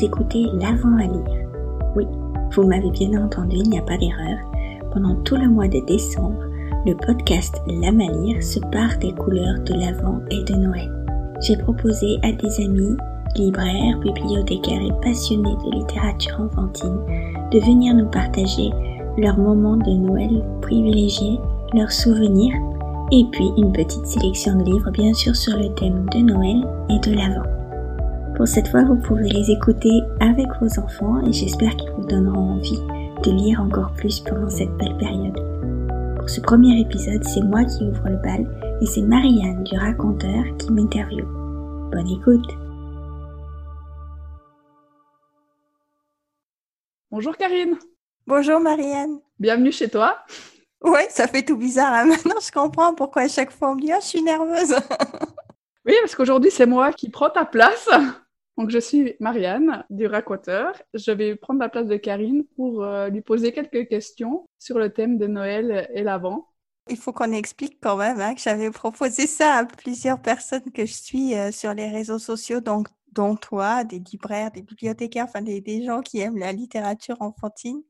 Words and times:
vous 0.00 0.06
écoutez 0.06 0.46
L'Avant 0.54 0.96
à 0.96 1.02
lire. 1.02 1.48
Oui, 1.94 2.06
vous 2.52 2.62
m'avez 2.62 2.90
bien 2.90 3.22
entendu, 3.22 3.56
il 3.56 3.68
n'y 3.68 3.78
a 3.78 3.82
pas 3.82 3.98
d'erreur. 3.98 4.38
Pendant 4.92 5.14
tout 5.24 5.36
le 5.36 5.48
mois 5.48 5.68
de 5.68 5.84
décembre, 5.86 6.42
le 6.86 6.94
podcast 6.94 7.60
L'âme 7.66 8.00
à 8.00 8.10
lire 8.10 8.42
se 8.42 8.60
part 8.72 8.96
des 8.98 9.12
couleurs 9.12 9.58
de 9.64 9.74
l'Avent 9.74 10.20
et 10.30 10.42
de 10.44 10.54
Noël. 10.54 10.90
J'ai 11.42 11.56
proposé 11.56 12.18
à 12.22 12.32
des 12.32 12.64
amis, 12.64 12.96
libraires, 13.36 13.98
bibliothécaires 13.98 14.82
et 14.82 15.04
passionnés 15.04 15.56
de 15.66 15.76
littérature 15.78 16.40
enfantine 16.40 17.00
de 17.52 17.58
venir 17.58 17.94
nous 17.94 18.08
partager 18.08 18.70
leurs 19.18 19.38
moments 19.38 19.76
de 19.76 19.90
Noël 19.90 20.42
privilégiés, 20.62 21.38
leurs 21.74 21.92
souvenirs 21.92 22.54
et 23.12 23.24
puis 23.32 23.50
une 23.58 23.72
petite 23.72 24.06
sélection 24.06 24.56
de 24.56 24.64
livres 24.64 24.92
bien 24.92 25.12
sûr 25.12 25.36
sur 25.36 25.58
le 25.58 25.68
thème 25.74 26.06
de 26.10 26.20
Noël 26.20 26.66
et 26.88 26.98
de 27.00 27.14
l'Avent. 27.14 27.59
Pour 28.40 28.48
cette 28.48 28.68
fois, 28.68 28.84
vous 28.84 28.96
pouvez 28.96 29.28
les 29.28 29.50
écouter 29.50 30.00
avec 30.18 30.46
vos 30.62 30.80
enfants 30.80 31.20
et 31.26 31.30
j'espère 31.30 31.76
qu'ils 31.76 31.90
vous 31.90 32.06
donneront 32.06 32.52
envie 32.52 32.80
de 33.22 33.30
lire 33.32 33.60
encore 33.60 33.92
plus 33.92 34.20
pendant 34.20 34.48
cette 34.48 34.74
belle 34.78 34.96
période. 34.96 35.36
Pour 36.16 36.30
ce 36.30 36.40
premier 36.40 36.80
épisode, 36.80 37.22
c'est 37.22 37.42
moi 37.42 37.64
qui 37.64 37.84
ouvre 37.84 38.08
le 38.08 38.16
bal 38.16 38.78
et 38.80 38.86
c'est 38.86 39.02
Marianne 39.02 39.62
du 39.64 39.76
raconteur 39.76 40.42
qui 40.56 40.72
m'interviewe. 40.72 41.26
Bonne 41.92 42.08
écoute 42.08 42.46
Bonjour 47.10 47.36
Karine 47.36 47.76
Bonjour 48.26 48.58
Marianne 48.58 49.20
Bienvenue 49.38 49.70
chez 49.70 49.90
toi 49.90 50.16
Ouais, 50.80 51.08
ça 51.10 51.28
fait 51.28 51.42
tout 51.42 51.58
bizarre. 51.58 51.92
Hein. 51.92 52.04
Maintenant, 52.06 52.40
je 52.42 52.50
comprends 52.50 52.94
pourquoi 52.94 53.20
à 53.20 53.28
chaque 53.28 53.50
fois 53.50 53.72
on 53.72 53.74
me 53.74 53.82
dit 53.82 53.92
ah, 53.92 54.00
je 54.00 54.06
suis 54.06 54.22
nerveuse. 54.22 54.76
oui, 55.84 55.92
parce 56.00 56.14
qu'aujourd'hui, 56.14 56.50
c'est 56.50 56.64
moi 56.64 56.94
qui 56.94 57.10
prends 57.10 57.28
ta 57.28 57.44
place. 57.44 57.86
Donc, 58.60 58.68
je 58.68 58.78
suis 58.78 59.14
Marianne 59.20 59.86
du 59.88 60.06
Raconteur. 60.06 60.74
Je 60.92 61.12
vais 61.12 61.34
prendre 61.34 61.60
la 61.60 61.70
place 61.70 61.86
de 61.86 61.96
Karine 61.96 62.44
pour 62.56 62.84
euh, 62.84 63.08
lui 63.08 63.22
poser 63.22 63.52
quelques 63.52 63.88
questions 63.88 64.46
sur 64.58 64.78
le 64.78 64.92
thème 64.92 65.16
de 65.16 65.26
Noël 65.26 65.88
et 65.94 66.02
l'Avent. 66.02 66.46
Il 66.90 66.98
faut 66.98 67.14
qu'on 67.14 67.32
explique 67.32 67.78
quand 67.80 67.96
même 67.96 68.20
hein, 68.20 68.34
que 68.34 68.40
j'avais 68.42 68.70
proposé 68.70 69.26
ça 69.26 69.54
à 69.54 69.64
plusieurs 69.64 70.20
personnes 70.20 70.70
que 70.74 70.84
je 70.84 70.92
suis 70.92 71.34
euh, 71.34 71.50
sur 71.50 71.72
les 71.72 71.88
réseaux 71.88 72.18
sociaux, 72.18 72.60
donc 72.60 72.88
dont 73.12 73.34
toi, 73.34 73.82
des 73.82 73.98
libraires, 73.98 74.50
des 74.50 74.60
bibliothécaires, 74.60 75.24
enfin 75.24 75.40
des, 75.40 75.82
gens 75.82 76.02
qui 76.02 76.20
aiment 76.20 76.36
la 76.36 76.52
littérature 76.52 77.16
enfantine 77.22 77.82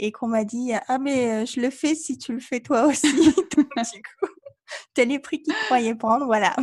et 0.00 0.10
qu'on 0.10 0.26
m'a 0.26 0.42
dit 0.42 0.72
ah 0.88 0.98
mais 0.98 1.46
je 1.46 1.60
le 1.60 1.70
fais 1.70 1.94
si 1.94 2.18
tu 2.18 2.32
le 2.32 2.40
fais 2.40 2.58
toi 2.58 2.86
aussi. 2.86 3.06
du 3.14 3.32
coup, 3.54 4.26
tel 4.94 5.10
les 5.10 5.20
prix 5.20 5.42
qu'ils 5.42 5.54
croyaient 5.66 5.94
prendre, 5.94 6.26
voilà. 6.26 6.56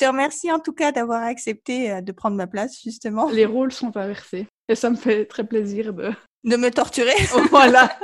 Je 0.00 0.06
te 0.06 0.10
remercie 0.10 0.52
en 0.52 0.60
tout 0.60 0.72
cas 0.72 0.92
d'avoir 0.92 1.24
accepté 1.24 2.00
de 2.00 2.12
prendre 2.12 2.36
ma 2.36 2.46
place 2.46 2.80
justement. 2.82 3.28
Les 3.30 3.46
rôles 3.46 3.72
sont 3.72 3.96
inversés 3.96 4.46
et 4.68 4.76
ça 4.76 4.90
me 4.90 4.96
fait 4.96 5.24
très 5.24 5.44
plaisir 5.44 5.92
de 5.92 6.12
de 6.44 6.56
me 6.56 6.70
torturer. 6.70 7.14
voilà. 7.50 7.98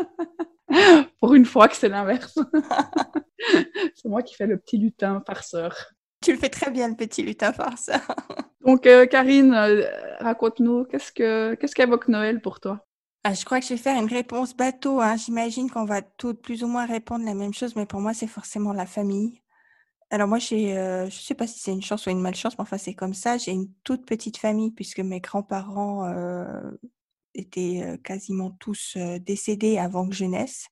Pour 1.21 1.35
une 1.35 1.45
fois 1.45 1.69
que 1.69 1.77
c'est 1.77 1.89
l'inverse. 1.89 2.39
c'est 3.95 4.09
moi 4.09 4.23
qui 4.23 4.35
fais 4.35 4.47
le 4.47 4.59
petit 4.59 4.79
lutin 4.79 5.23
farceur. 5.27 5.77
Tu 6.23 6.33
le 6.33 6.39
fais 6.39 6.49
très 6.49 6.71
bien, 6.71 6.89
le 6.89 6.97
petit 6.97 7.23
lutin 7.23 7.53
farceur. 7.53 8.01
Donc, 8.67 8.89
Karine, 9.11 9.55
raconte-nous, 10.21 10.85
qu'est-ce 10.87 11.13
que 11.13 11.55
qu'est-ce 11.55 11.75
qu'évoque 11.75 12.09
Noël 12.09 12.41
pour 12.41 12.61
toi? 12.61 12.85
Ah, 13.25 13.35
je 13.35 13.45
crois 13.45 13.61
que 13.61 13.67
je 13.67 13.75
vais 13.75 13.79
faire 13.79 14.01
une 14.01 14.09
réponse 14.09 14.57
bateau. 14.57 15.01
Hein. 15.01 15.17
J'imagine 15.17 15.71
qu'on 15.71 15.85
va 15.85 16.03
toutes 16.03 16.43
plus 16.43 16.63
ou 16.63 16.67
moins 16.67 16.87
répondre 16.87 17.25
la 17.25 17.35
même 17.35 17.55
chose, 17.55 17.77
mais 17.77 17.87
pour 17.87 18.01
moi, 18.01 18.15
c'est 18.15 18.27
forcément 18.27 18.73
la 18.73 18.87
famille. 18.87 19.41
Alors 20.11 20.29
moi, 20.29 20.39
j'ai, 20.39 20.77
euh, 20.77 21.09
je 21.11 21.17
ne 21.17 21.23
sais 21.23 21.35
pas 21.35 21.47
si 21.47 21.59
c'est 21.59 21.73
une 21.73 21.83
chance 21.83 22.07
ou 22.07 22.11
une 22.11 22.21
malchance, 22.21 22.57
mais 22.59 22.63
enfin, 22.63 22.79
c'est 22.79 22.95
comme 22.95 23.15
ça. 23.15 23.39
J'ai 23.39 23.53
une 23.53 23.73
toute 23.85 24.07
petite 24.07 24.37
famille 24.37 24.71
puisque 24.71 25.01
mes 25.01 25.21
grands-parents 25.21 26.07
euh, 26.07 26.71
étaient 27.35 27.83
euh, 27.85 27.97
quasiment 27.97 28.51
tous 28.51 28.97
décédés 29.21 29.79
avant 29.79 30.09
que 30.09 30.15
je 30.15 30.25
naisse. 30.25 30.69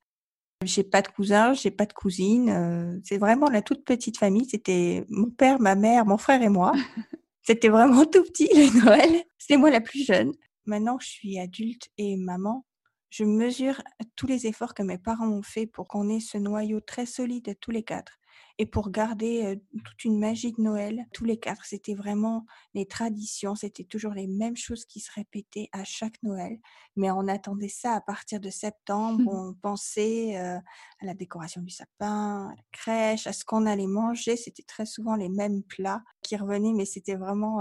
J'ai 0.65 0.85
pas 0.85 1.03
de 1.03 1.09
cousins, 1.09 1.55
j'ai 1.55 1.73
pas 1.73 1.87
de 1.87 1.93
cousines. 1.93 3.01
c'est 3.05 3.19
vraiment 3.19 3.49
la 3.49 3.63
toute 3.63 3.85
petite 3.85 4.17
famille. 4.17 4.45
C'était 4.49 5.05
mon 5.09 5.29
père, 5.29 5.61
ma 5.61 5.75
mère, 5.75 6.07
mon 6.07 6.19
frère 6.19 6.41
et 6.43 6.49
moi. 6.49 6.73
C'était 7.43 7.69
vraiment 7.69 8.07
tout 8.07 8.23
petit 8.23 8.49
les 8.55 8.71
Noël. 8.71 9.25
C'était 9.39 9.57
moi 9.57 9.71
la 9.71 9.81
plus 9.81 10.07
jeune. 10.07 10.33
Maintenant 10.65 10.99
que 10.99 11.05
je 11.05 11.11
suis 11.11 11.41
adulte 11.41 11.89
et 11.99 12.17
maman, 12.17 12.65
je 13.11 13.25
mesure 13.25 13.83
tous 14.15 14.29
les 14.29 14.47
efforts 14.47 14.75
que 14.75 14.85
mes 14.85 14.99
parents 14.99 15.29
ont 15.29 15.43
fait 15.43 15.67
pour 15.67 15.89
qu'on 15.89 16.09
ait 16.09 16.21
ce 16.21 16.39
noyau 16.39 16.79
très 16.81 17.07
solide 17.07 17.49
à 17.49 17.57
tous 17.57 17.73
les 17.73 17.83
quatre 17.83 18.21
et 18.59 18.67
pour 18.67 18.91
garder 18.91 19.61
toute 19.85 20.05
une 20.05 20.19
magie 20.19 20.53
de 20.53 20.61
Noël 20.61 21.07
tous 21.13 21.25
les 21.25 21.39
quatre. 21.39 21.65
C'était 21.65 21.95
vraiment 21.95 22.45
les 22.75 22.87
traditions, 22.87 23.55
c'était 23.55 23.85
toujours 23.85 24.13
les 24.13 24.27
mêmes 24.27 24.57
choses 24.57 24.85
qui 24.85 25.01
se 25.01 25.11
répétaient 25.13 25.69
à 25.73 25.85
chaque 25.85 26.23
Noël. 26.23 26.59
Mais 26.97 27.11
on 27.11 27.29
attendait 27.29 27.69
ça 27.69 27.95
à 27.95 28.01
partir 28.01 28.41
de 28.41 28.51
septembre. 28.51 29.23
on 29.27 29.55
pensait 29.55 30.37
à 30.37 30.63
la 31.03 31.15
décoration 31.15 31.63
du 31.63 31.71
sapin, 31.71 32.49
à 32.49 32.55
la 32.57 32.63
crèche, 32.73 33.27
à 33.27 33.33
ce 33.33 33.45
qu'on 33.45 33.67
allait 33.67 33.87
manger. 33.87 34.37
C'était 34.37 34.63
très 34.63 34.87
souvent 34.87 35.17
les 35.17 35.29
mêmes 35.29 35.63
plats 35.63 36.03
qui 36.23 36.37
revenaient, 36.37 36.73
mais 36.75 36.85
c'était 36.85 37.17
vraiment 37.17 37.61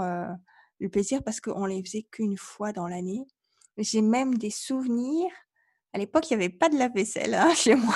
le 0.78 0.88
plaisir 0.88 1.22
parce 1.22 1.40
qu'on 1.40 1.64
les 1.64 1.82
faisait 1.82 2.02
qu'une 2.02 2.36
fois 2.36 2.72
dans 2.72 2.88
l'année. 2.88 3.24
J'ai 3.78 4.02
même 4.02 4.36
des 4.36 4.50
souvenirs. 4.50 5.30
À 5.92 5.98
l'époque, 5.98 6.30
il 6.30 6.36
n'y 6.36 6.44
avait 6.44 6.52
pas 6.52 6.68
de 6.68 6.76
lave-vaisselle 6.78 7.34
hein, 7.34 7.52
chez 7.56 7.74
moi. 7.74 7.94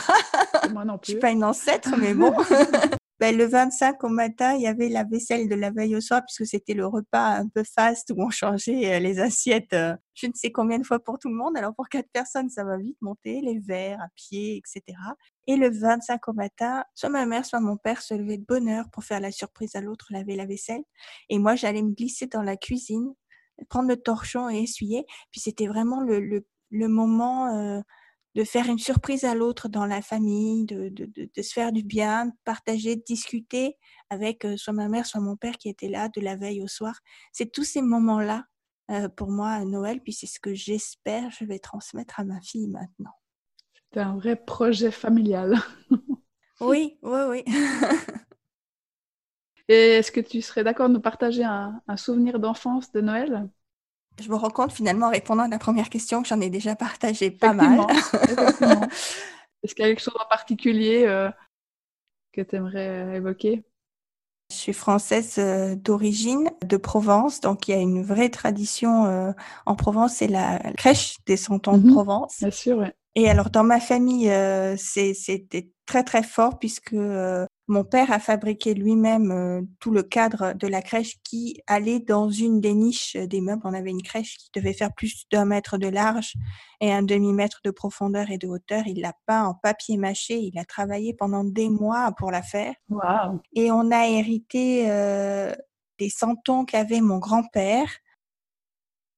Moi 0.72 0.84
non 0.84 0.98
plus. 0.98 1.06
Je 1.06 1.10
suis 1.12 1.20
pas 1.20 1.30
une 1.30 1.44
ancêtre, 1.44 1.90
mais 1.98 2.14
bon. 2.14 2.32
ben, 3.20 3.36
le 3.36 3.46
25 3.46 4.02
au 4.04 4.08
matin, 4.08 4.54
il 4.54 4.62
y 4.62 4.66
avait 4.66 4.88
la 4.88 5.04
vaisselle 5.04 5.48
de 5.48 5.54
la 5.54 5.70
veille 5.70 5.96
au 5.96 6.00
soir, 6.00 6.22
puisque 6.26 6.48
c'était 6.48 6.74
le 6.74 6.86
repas 6.86 7.36
un 7.36 7.48
peu 7.48 7.62
fast 7.64 8.10
où 8.10 8.22
on 8.22 8.30
changeait 8.30 9.00
les 9.00 9.18
assiettes 9.18 9.74
je 10.16 10.26
ne 10.26 10.32
sais 10.34 10.50
combien 10.50 10.78
de 10.78 10.86
fois 10.86 10.98
pour 10.98 11.18
tout 11.18 11.28
le 11.28 11.34
monde. 11.34 11.56
Alors 11.56 11.74
pour 11.74 11.88
quatre 11.88 12.10
personnes, 12.10 12.48
ça 12.48 12.64
va 12.64 12.78
vite 12.78 12.96
monter, 13.02 13.42
les 13.42 13.58
verres 13.58 14.00
à 14.00 14.08
pied, 14.16 14.56
etc. 14.56 14.98
Et 15.46 15.56
le 15.56 15.68
25 15.70 16.26
au 16.28 16.32
matin, 16.32 16.84
soit 16.94 17.10
ma 17.10 17.26
mère, 17.26 17.44
soit 17.44 17.60
mon 17.60 17.76
père 17.76 18.00
se 18.00 18.14
levaient 18.14 18.38
de 18.38 18.44
bonne 18.44 18.68
heure 18.68 18.86
pour 18.90 19.04
faire 19.04 19.20
la 19.20 19.30
surprise 19.30 19.76
à 19.76 19.82
l'autre, 19.82 20.06
laver 20.10 20.34
la 20.34 20.46
vaisselle. 20.46 20.82
Et 21.28 21.38
moi, 21.38 21.54
j'allais 21.54 21.82
me 21.82 21.92
glisser 21.92 22.26
dans 22.26 22.42
la 22.42 22.56
cuisine, 22.56 23.12
prendre 23.68 23.88
le 23.88 23.96
torchon 23.98 24.48
et 24.48 24.62
essuyer. 24.62 25.04
Puis 25.30 25.42
c'était 25.42 25.66
vraiment 25.66 26.00
le, 26.00 26.18
le, 26.20 26.46
le 26.76 26.88
moment 26.88 27.82
de 28.34 28.44
faire 28.44 28.66
une 28.66 28.78
surprise 28.78 29.24
à 29.24 29.34
l'autre 29.34 29.68
dans 29.68 29.86
la 29.86 30.02
famille, 30.02 30.66
de, 30.66 30.90
de, 30.90 31.10
de, 31.14 31.42
se 31.42 31.52
faire 31.52 31.72
du 31.72 31.82
bien, 31.82 32.26
de 32.26 32.32
partager, 32.44 32.96
de 32.96 33.02
discuter 33.02 33.76
avec 34.10 34.46
soit 34.56 34.74
ma 34.74 34.88
mère, 34.88 35.06
soit 35.06 35.20
mon 35.20 35.36
père 35.36 35.56
qui 35.56 35.68
était 35.68 35.88
là 35.88 36.08
de 36.08 36.20
la 36.20 36.36
veille 36.36 36.62
au 36.62 36.68
soir. 36.68 37.00
C'est 37.32 37.50
tous 37.50 37.64
ces 37.64 37.82
moments-là 37.82 38.44
pour 39.16 39.30
moi 39.30 39.50
à 39.50 39.64
Noël, 39.64 40.00
puis 40.02 40.12
c'est 40.12 40.26
ce 40.26 40.38
que 40.38 40.54
j'espère 40.54 41.30
je 41.30 41.44
vais 41.44 41.58
transmettre 41.58 42.20
à 42.20 42.24
ma 42.24 42.40
fille 42.40 42.68
maintenant. 42.68 43.12
C'est 43.92 44.00
un 44.00 44.16
vrai 44.16 44.36
projet 44.36 44.90
familial. 44.90 45.56
oui, 46.60 46.98
oui, 47.02 47.20
oui. 47.28 47.44
Et 49.68 49.94
est-ce 49.94 50.12
que 50.12 50.20
tu 50.20 50.42
serais 50.42 50.62
d'accord 50.62 50.88
de 50.88 50.94
nous 50.94 51.00
partager 51.00 51.42
un, 51.42 51.80
un 51.88 51.96
souvenir 51.96 52.38
d'enfance 52.38 52.92
de 52.92 53.00
Noël? 53.00 53.48
Je 54.22 54.30
me 54.30 54.36
rends 54.36 54.50
compte 54.50 54.72
finalement 54.72 55.06
en 55.06 55.10
répondant 55.10 55.44
à 55.44 55.48
la 55.48 55.58
première 55.58 55.90
question 55.90 56.22
que 56.22 56.28
j'en 56.28 56.40
ai 56.40 56.50
déjà 56.50 56.74
partagé 56.76 57.30
pas 57.30 57.52
mal. 57.52 57.80
Est-ce 59.62 59.74
qu'il 59.74 59.84
y 59.84 59.88
a 59.88 59.90
quelque 59.90 60.02
chose 60.02 60.16
en 60.18 60.28
particulier 60.28 61.04
euh, 61.06 61.30
que 62.32 62.40
tu 62.40 62.56
aimerais 62.56 62.88
euh, 62.88 63.14
évoquer? 63.14 63.64
Je 64.50 64.56
suis 64.56 64.72
française 64.72 65.34
euh, 65.38 65.74
d'origine, 65.74 66.50
de 66.64 66.76
Provence, 66.76 67.40
donc 67.40 67.66
il 67.66 67.72
y 67.72 67.74
a 67.74 67.80
une 67.80 68.02
vraie 68.02 68.28
tradition 68.28 69.34
en 69.66 69.74
Provence, 69.74 70.16
c'est 70.16 70.28
la 70.28 70.58
crèche 70.76 71.16
des 71.26 71.36
cent 71.36 71.66
ans 71.68 71.78
de 71.78 71.88
mmh 71.88 71.92
Provence. 71.92 72.36
Bien 72.40 72.50
sûr, 72.50 72.78
oui. 72.78 72.88
Et 73.16 73.28
alors 73.28 73.50
dans 73.50 73.64
ma 73.64 73.80
famille, 73.80 74.30
c'était 74.76 75.70
très 75.86 76.04
très 76.04 76.22
fort 76.22 76.58
puisque 76.58 76.94
mon 77.68 77.82
père 77.84 78.12
a 78.12 78.20
fabriqué 78.20 78.74
lui-même 78.74 79.32
euh, 79.32 79.62
tout 79.80 79.90
le 79.90 80.04
cadre 80.04 80.52
de 80.52 80.68
la 80.68 80.82
crèche 80.82 81.16
qui 81.24 81.60
allait 81.66 81.98
dans 81.98 82.30
une 82.30 82.60
des 82.60 82.74
niches 82.74 83.16
des 83.16 83.40
meubles. 83.40 83.62
On 83.64 83.74
avait 83.74 83.90
une 83.90 84.02
crèche 84.02 84.36
qui 84.38 84.50
devait 84.54 84.72
faire 84.72 84.92
plus 84.94 85.24
d'un 85.32 85.46
mètre 85.46 85.76
de 85.76 85.88
large 85.88 86.34
et 86.80 86.92
un 86.92 87.02
demi-mètre 87.02 87.60
de 87.64 87.72
profondeur 87.72 88.30
et 88.30 88.38
de 88.38 88.46
hauteur. 88.46 88.84
Il 88.86 89.00
l'a 89.00 89.14
peint 89.26 89.46
en 89.46 89.54
papier 89.54 89.96
mâché. 89.96 90.38
Il 90.38 90.56
a 90.58 90.64
travaillé 90.64 91.12
pendant 91.12 91.42
des 91.42 91.68
mois 91.68 92.12
pour 92.16 92.30
la 92.30 92.42
faire. 92.42 92.72
Wow. 92.88 93.40
Et 93.54 93.72
on 93.72 93.90
a 93.90 94.06
hérité 94.06 94.88
euh, 94.88 95.52
des 95.98 96.10
santons 96.10 96.64
qu'avait 96.64 97.00
mon 97.00 97.18
grand-père. 97.18 97.88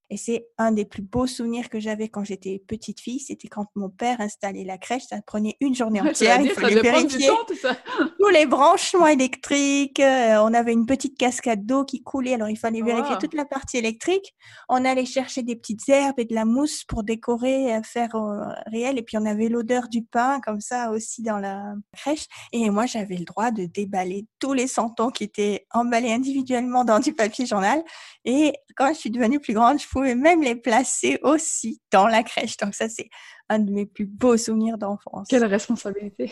Et 0.09 0.17
c'est 0.17 0.47
un 0.57 0.71
des 0.71 0.85
plus 0.85 1.03
beaux 1.03 1.27
souvenirs 1.27 1.69
que 1.69 1.79
j'avais 1.79 2.09
quand 2.09 2.23
j'étais 2.23 2.63
petite 2.67 2.99
fille. 2.99 3.19
C'était 3.19 3.47
quand 3.47 3.67
mon 3.75 3.89
père 3.89 4.21
installait 4.21 4.63
la 4.63 4.77
crèche. 4.77 5.03
Ça 5.07 5.17
prenait 5.25 5.55
une 5.61 5.75
journée 5.75 6.01
entière. 6.09 6.41
il 6.41 6.51
fallait 6.51 6.81
vérifier 6.81 7.29
tous 8.19 8.29
les 8.29 8.45
branchements 8.47 9.07
électriques. 9.07 9.99
Euh, 9.99 10.37
on 10.41 10.53
avait 10.53 10.73
une 10.73 10.87
petite 10.87 11.17
cascade 11.17 11.65
d'eau 11.65 11.85
qui 11.85 12.01
coulait. 12.01 12.33
Alors, 12.33 12.49
il 12.49 12.57
fallait 12.57 12.81
vérifier 12.81 13.17
toute 13.19 13.35
la 13.35 13.45
partie 13.45 13.77
électrique. 13.77 14.33
On 14.67 14.83
allait 14.83 15.05
chercher 15.05 15.43
des 15.43 15.55
petites 15.55 15.87
herbes 15.87 16.19
et 16.19 16.25
de 16.25 16.33
la 16.33 16.45
mousse 16.45 16.83
pour 16.85 17.03
décorer, 17.03 17.75
euh, 17.75 17.81
faire 17.83 18.15
euh, 18.15 18.45
réel. 18.65 18.97
Et 18.97 19.03
puis, 19.03 19.17
on 19.17 19.25
avait 19.25 19.47
l'odeur 19.47 19.89
du 19.89 20.03
pain 20.03 20.39
comme 20.41 20.59
ça 20.59 20.89
aussi 20.89 21.21
dans 21.21 21.37
la 21.37 21.73
crèche. 21.95 22.25
Et 22.51 22.69
moi, 22.71 22.87
j'avais 22.87 23.15
le 23.15 23.25
droit 23.25 23.51
de 23.51 23.65
déballer 23.65 24.25
tous 24.39 24.53
les 24.53 24.67
santons 24.67 25.09
qui 25.11 25.23
étaient 25.23 25.67
emballés 25.71 26.11
individuellement 26.11 26.83
dans 26.83 26.99
du 26.99 27.13
papier 27.13 27.45
journal. 27.45 27.83
Et 28.25 28.53
quand 28.75 28.89
je 28.93 28.99
suis 28.99 29.11
devenue 29.11 29.39
plus 29.39 29.53
grande, 29.53 29.79
je 29.79 29.87
pouvais 29.99 30.15
même 30.15 30.41
les 30.41 30.55
placer 30.55 31.19
aussi 31.23 31.81
dans 31.91 32.07
la 32.07 32.23
crèche. 32.23 32.57
Donc 32.57 32.73
ça, 32.73 32.89
c'est 32.89 33.09
un 33.49 33.59
de 33.59 33.71
mes 33.71 33.85
plus 33.85 34.05
beaux 34.05 34.37
souvenirs 34.37 34.77
d'enfance. 34.77 35.27
Quelle 35.29 35.45
responsabilité 35.45 36.31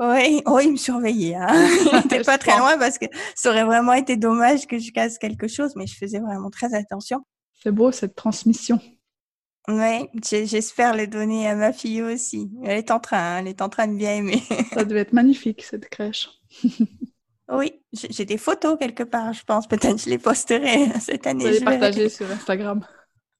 Oui, 0.00 0.40
oh, 0.46 0.58
il 0.60 0.72
me 0.72 0.76
surveillait. 0.76 1.34
Hein. 1.34 1.48
Il 1.92 1.96
n'était 1.96 2.22
pas 2.22 2.38
très 2.38 2.56
loin 2.56 2.78
parce 2.78 2.96
que 2.96 3.04
ça 3.34 3.50
aurait 3.50 3.64
vraiment 3.64 3.92
été 3.92 4.16
dommage 4.16 4.66
que 4.66 4.78
je 4.78 4.92
casse 4.92 5.18
quelque 5.18 5.46
chose, 5.46 5.74
mais 5.76 5.86
je 5.86 5.94
faisais 5.94 6.20
vraiment 6.20 6.48
très 6.48 6.74
attention. 6.74 7.20
C'est 7.62 7.70
beau 7.70 7.92
cette 7.92 8.14
transmission. 8.14 8.80
Oui, 9.68 10.08
j'espère 10.22 10.96
le 10.96 11.06
donner 11.06 11.46
à 11.48 11.54
ma 11.54 11.74
fille 11.74 12.02
aussi. 12.02 12.50
Elle 12.64 12.78
est 12.78 12.90
en 12.90 12.98
train, 12.98 13.38
elle 13.38 13.48
est 13.48 13.60
en 13.60 13.68
train 13.68 13.86
de 13.86 13.94
bien 13.94 14.14
aimer. 14.14 14.42
Ça 14.72 14.84
devait 14.84 15.00
être 15.00 15.12
magnifique 15.12 15.62
cette 15.62 15.88
crèche. 15.90 16.30
Oui, 17.52 17.82
j'ai 17.92 18.24
des 18.24 18.38
photos 18.38 18.78
quelque 18.78 19.02
part, 19.02 19.32
je 19.32 19.44
pense. 19.44 19.66
Peut-être 19.66 19.98
je 19.98 20.08
les 20.10 20.18
posterai 20.18 20.88
cette 21.00 21.26
année. 21.26 21.44
Vous 21.44 21.50
les 21.50 21.60
partager 21.60 22.08
sur 22.08 22.30
Instagram. 22.30 22.84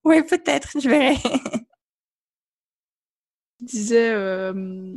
Oui, 0.04 0.22
peut-être, 0.22 0.80
je 0.80 0.88
verrai. 0.88 1.16
Tu 3.58 3.66
disais 3.66 4.10
euh, 4.14 4.94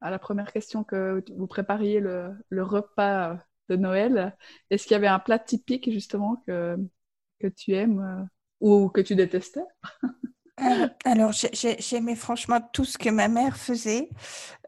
à 0.00 0.10
la 0.10 0.18
première 0.18 0.50
question 0.52 0.84
que 0.84 1.22
vous 1.36 1.46
prépariez 1.46 2.00
le, 2.00 2.30
le 2.48 2.62
repas 2.62 3.38
de 3.68 3.76
Noël. 3.76 4.34
Est-ce 4.70 4.84
qu'il 4.84 4.92
y 4.92 4.96
avait 4.96 5.06
un 5.06 5.18
plat 5.18 5.38
typique 5.38 5.90
justement 5.92 6.36
que, 6.46 6.78
que 7.40 7.46
tu 7.46 7.74
aimes 7.74 8.00
euh, 8.00 8.24
ou 8.60 8.88
que 8.88 9.02
tu 9.02 9.14
détestais? 9.14 9.66
euh, 10.60 10.88
alors, 11.04 11.32
j'aimais 11.32 12.14
franchement 12.14 12.60
tout 12.72 12.84
ce 12.84 12.96
que 12.96 13.10
ma 13.10 13.28
mère 13.28 13.56
faisait. 13.56 14.08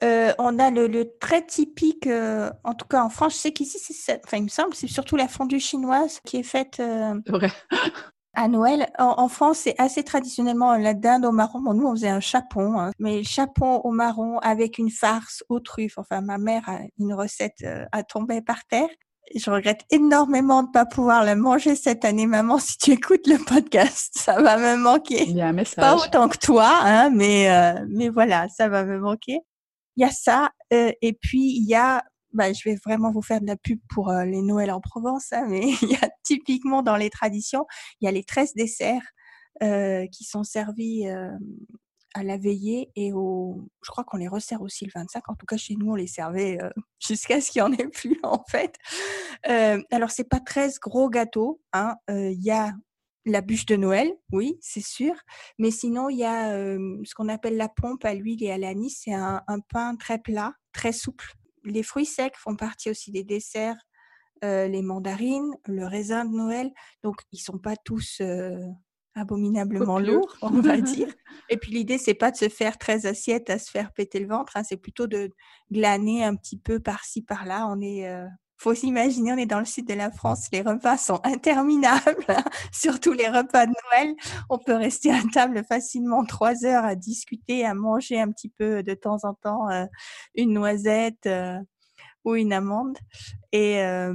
Euh, 0.03 0.33
on 0.39 0.59
a 0.59 0.71
le, 0.71 1.17
très 1.21 1.45
typique, 1.47 2.07
euh, 2.07 2.51
en 2.65 2.75
tout 2.75 2.87
cas 2.87 3.03
en 3.03 3.09
France, 3.09 3.35
je 3.35 3.39
sais 3.39 3.53
qu'ici, 3.53 3.79
enfin, 4.25 4.39
il 4.39 4.45
me 4.45 4.49
semble, 4.49 4.75
c'est 4.75 4.89
surtout 4.89 5.17
la 5.17 5.29
fondue 5.29 5.61
chinoise 5.61 6.21
qui 6.25 6.39
est 6.39 6.43
faite 6.43 6.83
à 8.35 8.49
Noël. 8.49 8.89
En, 8.99 9.29
France, 9.29 9.61
c'est 9.61 9.77
assez 9.79 10.03
traditionnellement 10.03 10.77
la 10.77 10.93
dinde 10.93 11.25
au 11.25 11.33
marron. 11.33 11.61
Bon, 11.61 11.73
nous, 11.73 11.87
on 11.87 11.93
faisait 11.93 12.09
un 12.09 12.21
chapon, 12.21 12.79
hein. 12.79 12.91
mais 12.99 13.19
le 13.19 13.25
chapon 13.25 13.81
au 13.85 13.93
marron 13.93 14.39
avec 14.41 14.79
une 14.79 14.91
farce 14.91 15.45
aux 15.49 15.61
truffes. 15.61 15.99
Enfin, 15.99 16.21
ma 16.21 16.37
mère 16.37 16.69
a 16.69 16.81
une 16.99 17.15
recette 17.15 17.65
à 17.93 18.03
tomber 18.03 18.43
par 18.43 18.65
terre 18.67 18.89
je 19.35 19.51
regrette 19.51 19.83
énormément 19.91 20.63
de 20.63 20.69
ne 20.69 20.73
pas 20.73 20.87
pouvoir 20.87 21.25
la 21.25 21.35
manger 21.35 21.75
cette 21.77 22.05
année, 22.05 22.27
maman. 22.27 22.59
Si 22.59 22.79
tu 22.79 22.93
écoutes 22.93 23.27
le 23.27 23.39
podcast, 23.45 24.13
ça 24.17 24.41
va 24.41 24.57
me 24.57 24.81
manquer. 24.81 25.25
Il 25.29 25.37
y 25.37 25.41
a 25.41 25.49
un 25.49 25.53
message. 25.53 25.77
Pas 25.77 25.97
autant 25.97 26.29
que 26.29 26.39
toi, 26.39 26.79
hein, 26.83 27.11
mais 27.11 27.51
euh, 27.51 27.85
mais 27.89 28.09
voilà, 28.09 28.49
ça 28.49 28.69
va 28.69 28.85
me 28.85 28.99
manquer. 28.99 29.41
Il 29.97 30.03
y 30.03 30.05
a 30.05 30.11
ça, 30.11 30.51
euh, 30.73 30.93
et 31.03 31.13
puis 31.15 31.57
il 31.57 31.67
y 31.67 31.75
a, 31.75 32.05
bah, 32.33 32.53
je 32.53 32.69
vais 32.69 32.77
vraiment 32.85 33.11
vous 33.11 33.23
faire 33.23 33.41
de 33.41 33.47
la 33.47 33.57
pub 33.57 33.81
pour 33.89 34.11
euh, 34.11 34.25
les 34.25 34.43
Noëls 34.43 34.71
en 34.71 34.81
Provence, 34.81 35.33
hein, 35.33 35.47
mais 35.49 35.61
il 35.83 35.91
y 35.91 35.97
a 35.97 36.11
typiquement 36.23 36.83
dans 36.83 36.97
les 36.97 37.11
traditions, 37.11 37.67
il 38.01 38.07
y 38.07 38.09
a 38.09 38.13
les 38.13 38.25
13 38.25 38.55
desserts 38.55 39.03
qui 40.13 40.25
sont 40.25 40.45
servis 40.45 41.07
à 42.17 42.23
la 42.23 42.39
veillée 42.39 42.91
et 42.97 43.13
au, 43.13 43.69
je 43.83 43.91
crois 43.91 44.03
qu'on 44.03 44.17
les 44.17 44.27
resserre 44.27 44.63
aussi 44.63 44.87
le 44.87 44.91
25. 44.95 45.29
En 45.29 45.35
tout 45.35 45.45
cas, 45.45 45.59
chez 45.59 45.77
nous, 45.77 45.93
on 45.93 45.95
les 45.95 46.07
servait 46.07 46.59
euh, 46.63 46.71
jusqu'à 46.99 47.41
ce 47.43 47.51
qu'il 47.51 47.63
n'y 47.63 47.69
en 47.69 47.73
ait 47.73 47.89
plus, 47.89 48.19
en 48.23 48.43
fait. 48.49 48.75
Euh, 49.49 49.83
alors, 49.91 50.11
c'est 50.11 50.29
pas 50.29 50.41
13 50.41 50.81
gros 50.81 51.11
gâteaux. 51.11 51.61
Hein. 51.75 51.95
Euh, 52.09 52.31
il 52.31 52.43
y 52.43 52.51
a 52.51 52.73
la 53.27 53.43
bûche 53.43 53.67
de 53.67 53.77
Noël, 53.77 54.11
oui, 54.33 54.57
c'est 54.63 54.85
sûr. 54.85 55.15
Mais 55.59 55.71
sinon, 55.71 56.09
il 56.09 56.17
y 56.17 56.25
a 56.25 56.53
ce 56.53 57.15
qu'on 57.15 57.29
appelle 57.29 57.57
la 57.57 57.69
pompe 57.69 58.05
à 58.05 58.15
l'huile 58.15 58.45
et 58.45 58.53
à 58.53 58.57
l'anis. 58.57 59.01
C'est 59.03 59.15
un, 59.15 59.43
un, 59.49 59.59
pain 59.59 59.97
très 59.97 60.19
plat, 60.19 60.55
très 60.73 60.93
souple. 60.93 61.35
Les 61.65 61.83
fruits 61.83 62.07
secs 62.07 62.37
font 62.37 62.55
partie 62.55 62.89
aussi 62.89 63.11
des 63.11 63.25
desserts. 63.25 63.85
les 64.43 64.81
mandarines, 64.81 65.57
le 65.67 65.87
raisin 65.87 66.25
de 66.25 66.37
Noël. 66.37 66.71
Donc, 67.03 67.17
ils 67.33 67.41
sont 67.41 67.59
pas 67.59 67.75
tous 67.75 68.23
abominablement 69.17 69.99
lourd, 69.99 70.37
on 70.43 70.61
va 70.61 70.77
dire. 70.81 71.09
Et 71.49 71.57
puis 71.57 71.73
l'idée, 71.73 71.99
c'est 71.99 72.15
pas 72.15 72.31
de 72.31 72.37
se 72.37 72.49
faire 72.49 72.79
13 72.79 73.07
assiettes 73.07 73.51
à 73.51 73.59
se 73.59 73.71
faire 73.71 73.93
péter 73.93 74.21
le 74.21 74.29
ventre, 74.29 74.57
hein, 74.57 74.63
c'est 74.63 74.77
plutôt 74.77 75.07
de 75.07 75.33
glaner 75.73 76.25
un 76.25 76.37
petit 76.37 76.59
peu 76.59 76.79
par-ci, 76.79 77.23
par-là. 77.23 77.67
On 77.69 77.81
est, 77.81 78.09
euh... 78.09 78.27
faut 78.59 78.75
s'imaginer, 78.75 79.33
on 79.33 79.37
est 79.37 79.47
dans 79.47 79.59
le 79.59 79.65
sud 79.65 79.89
de 79.89 79.95
la 79.95 80.11
France, 80.11 80.49
les 80.53 80.61
repas 80.61 80.99
sont 80.99 81.21
interminables, 81.25 82.25
hein. 82.29 82.45
surtout 82.73 83.13
les 83.13 83.29
repas 83.29 83.67
de 83.67 83.73
Noël. 83.93 84.15
On 84.51 84.59
peut 84.59 84.77
rester 84.77 85.11
à 85.11 85.21
table 85.33 85.63
facilement 85.69 86.25
trois 86.25 86.65
heures 86.65 86.85
à 86.85 86.95
discuter, 86.95 87.65
à 87.65 87.75
manger 87.75 88.21
un 88.21 88.31
petit 88.31 88.51
peu 88.51 88.83
de 88.83 88.95
temps 88.95 89.19
en 89.25 89.35
temps 89.35 89.71
euh, 89.71 89.87
une 90.35 90.53
noisette 90.53 91.27
euh, 91.27 91.59
ou 92.25 92.35
une 92.35 92.53
amande. 92.53 92.99
Et, 93.53 93.81
euh, 93.83 94.15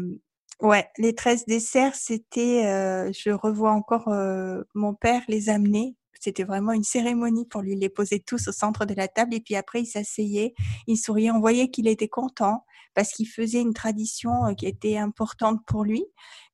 Ouais, 0.62 0.88
les 1.00 1.16
13 1.16 1.46
desserts, 1.48 1.96
c'était, 1.96 2.66
euh, 2.68 3.12
je 3.14 3.32
revois 3.32 3.72
encore 3.72 4.10
euh, 4.10 4.62
mon 4.76 4.94
père 4.94 5.24
les 5.28 5.50
amener. 5.50 5.96
C'était 6.20 6.44
vraiment 6.44 6.72
une 6.72 6.84
cérémonie 6.84 7.48
pour 7.48 7.62
lui 7.64 7.76
les 7.76 7.90
poser 7.90 8.20
tous 8.20 8.48
au 8.48 8.52
centre 8.52 8.86
de 8.86 8.94
la 8.94 9.08
table. 9.08 9.34
Et 9.34 9.40
puis 9.40 9.56
après, 9.56 9.82
il 9.82 9.88
s'asseyait, 9.88 10.54
il 10.86 10.98
souriait. 10.98 11.32
On 11.32 11.40
voyait 11.40 11.70
qu'il 11.72 11.88
était 11.88 12.08
content 12.08 12.64
parce 12.94 13.12
qu'il 13.12 13.28
faisait 13.28 13.62
une 13.62 13.74
tradition 13.74 14.46
euh, 14.46 14.54
qui 14.54 14.68
était 14.68 14.98
importante 14.98 15.62
pour 15.66 15.84
lui 15.84 16.06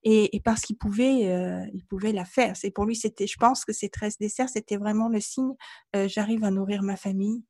et, 0.03 0.35
et 0.35 0.39
parce 0.39 0.61
qu'il 0.61 0.77
pouvait, 0.77 1.27
euh, 1.27 1.65
il 1.73 1.85
pouvait 1.85 2.13
la 2.13 2.23
faire. 2.23 2.55
C'est 2.55 2.71
pour 2.71 2.85
lui, 2.85 2.95
c'était, 2.95 3.27
je 3.27 3.35
pense 3.37 3.65
que 3.65 3.73
ces 3.73 3.89
13 3.89 4.17
desserts, 4.19 4.49
c'était 4.49 4.77
vraiment 4.77 5.09
le 5.09 5.19
signe. 5.19 5.53
Euh, 5.97 6.07
j'arrive 6.07 6.45
à 6.45 6.51
nourrir 6.51 6.81
ma 6.83 6.95
famille. 6.95 7.43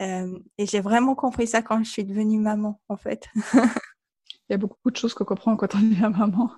et 0.00 0.66
j'ai 0.66 0.80
vraiment 0.80 1.14
compris 1.16 1.48
ça 1.48 1.60
quand 1.62 1.82
je 1.84 1.90
suis 1.90 2.04
devenue 2.04 2.38
maman, 2.40 2.80
en 2.88 2.96
fait. 2.96 3.26
Il 4.48 4.52
y 4.52 4.54
a 4.54 4.58
beaucoup 4.58 4.90
de 4.90 4.96
choses 4.96 5.12
qu'on 5.14 5.24
comprend 5.24 5.56
quand 5.56 5.74
on 5.74 5.92
est 5.92 6.02
à 6.02 6.08
maman. 6.08 6.50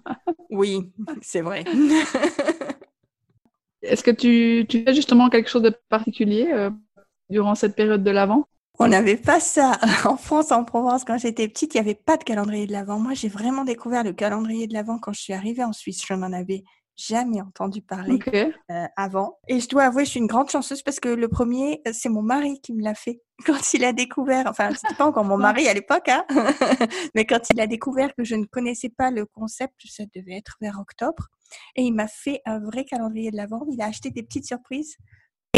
oui, 0.50 0.92
c'est 1.22 1.40
vrai. 1.40 1.64
Est-ce 3.82 4.04
que 4.04 4.10
tu, 4.10 4.66
tu, 4.68 4.84
fais 4.84 4.94
justement 4.94 5.30
quelque 5.30 5.48
chose 5.48 5.62
de 5.62 5.74
particulier 5.88 6.50
euh, 6.52 6.70
durant 7.30 7.54
cette 7.54 7.74
période 7.74 8.04
de 8.04 8.10
l'Avent? 8.10 8.46
On 8.78 8.88
n'avait 8.88 9.16
pas 9.16 9.40
ça. 9.40 9.78
En 10.06 10.16
France, 10.16 10.52
en 10.52 10.64
Provence, 10.64 11.04
quand 11.04 11.18
j'étais 11.18 11.48
petite, 11.48 11.74
il 11.74 11.78
n'y 11.78 11.88
avait 11.88 11.94
pas 11.94 12.16
de 12.16 12.24
calendrier 12.24 12.66
de 12.66 12.72
l'Avent. 12.72 12.98
Moi, 12.98 13.14
j'ai 13.14 13.28
vraiment 13.28 13.64
découvert 13.64 14.04
le 14.04 14.12
calendrier 14.12 14.66
de 14.66 14.72
l'Avent 14.72 14.98
quand 14.98 15.12
je 15.12 15.20
suis 15.20 15.32
arrivée 15.32 15.64
en 15.64 15.72
Suisse. 15.72 16.02
Je 16.06 16.14
n'en 16.14 16.32
avais 16.32 16.64
jamais 17.00 17.40
entendu 17.40 17.80
parler 17.80 18.18
euh, 18.34 18.86
avant. 18.96 19.38
Et 19.48 19.60
je 19.60 19.68
dois 19.68 19.84
avouer, 19.84 20.04
je 20.04 20.10
suis 20.10 20.20
une 20.20 20.26
grande 20.26 20.50
chanceuse 20.50 20.82
parce 20.82 21.00
que 21.00 21.08
le 21.08 21.28
premier, 21.28 21.80
euh, 21.86 21.92
c'est 21.94 22.08
mon 22.08 22.22
mari 22.22 22.60
qui 22.60 22.74
me 22.74 22.82
l'a 22.82 22.94
fait. 22.94 23.22
Quand 23.46 23.72
il 23.72 23.84
a 23.84 23.92
découvert, 23.92 24.46
enfin, 24.46 24.70
c'était 24.74 24.94
pas 24.94 25.06
encore 25.06 25.24
mon 25.24 25.36
mari 25.38 25.66
à 25.68 25.74
l'époque, 25.74 26.08
hein, 26.08 26.26
mais 27.14 27.24
quand 27.24 27.40
il 27.50 27.58
a 27.58 27.66
découvert 27.66 28.14
que 28.14 28.22
je 28.22 28.34
ne 28.34 28.44
connaissais 28.44 28.90
pas 28.90 29.10
le 29.10 29.24
concept, 29.24 29.80
ça 29.86 30.04
devait 30.14 30.36
être 30.36 30.58
vers 30.60 30.78
octobre, 30.78 31.28
et 31.74 31.82
il 31.82 31.92
m'a 31.92 32.06
fait 32.06 32.42
un 32.44 32.58
vrai 32.58 32.84
calendrier 32.84 33.30
de 33.30 33.36
l'Avent. 33.36 33.64
Il 33.72 33.80
a 33.80 33.86
acheté 33.86 34.10
des 34.10 34.22
petites 34.22 34.46
surprises, 34.46 34.98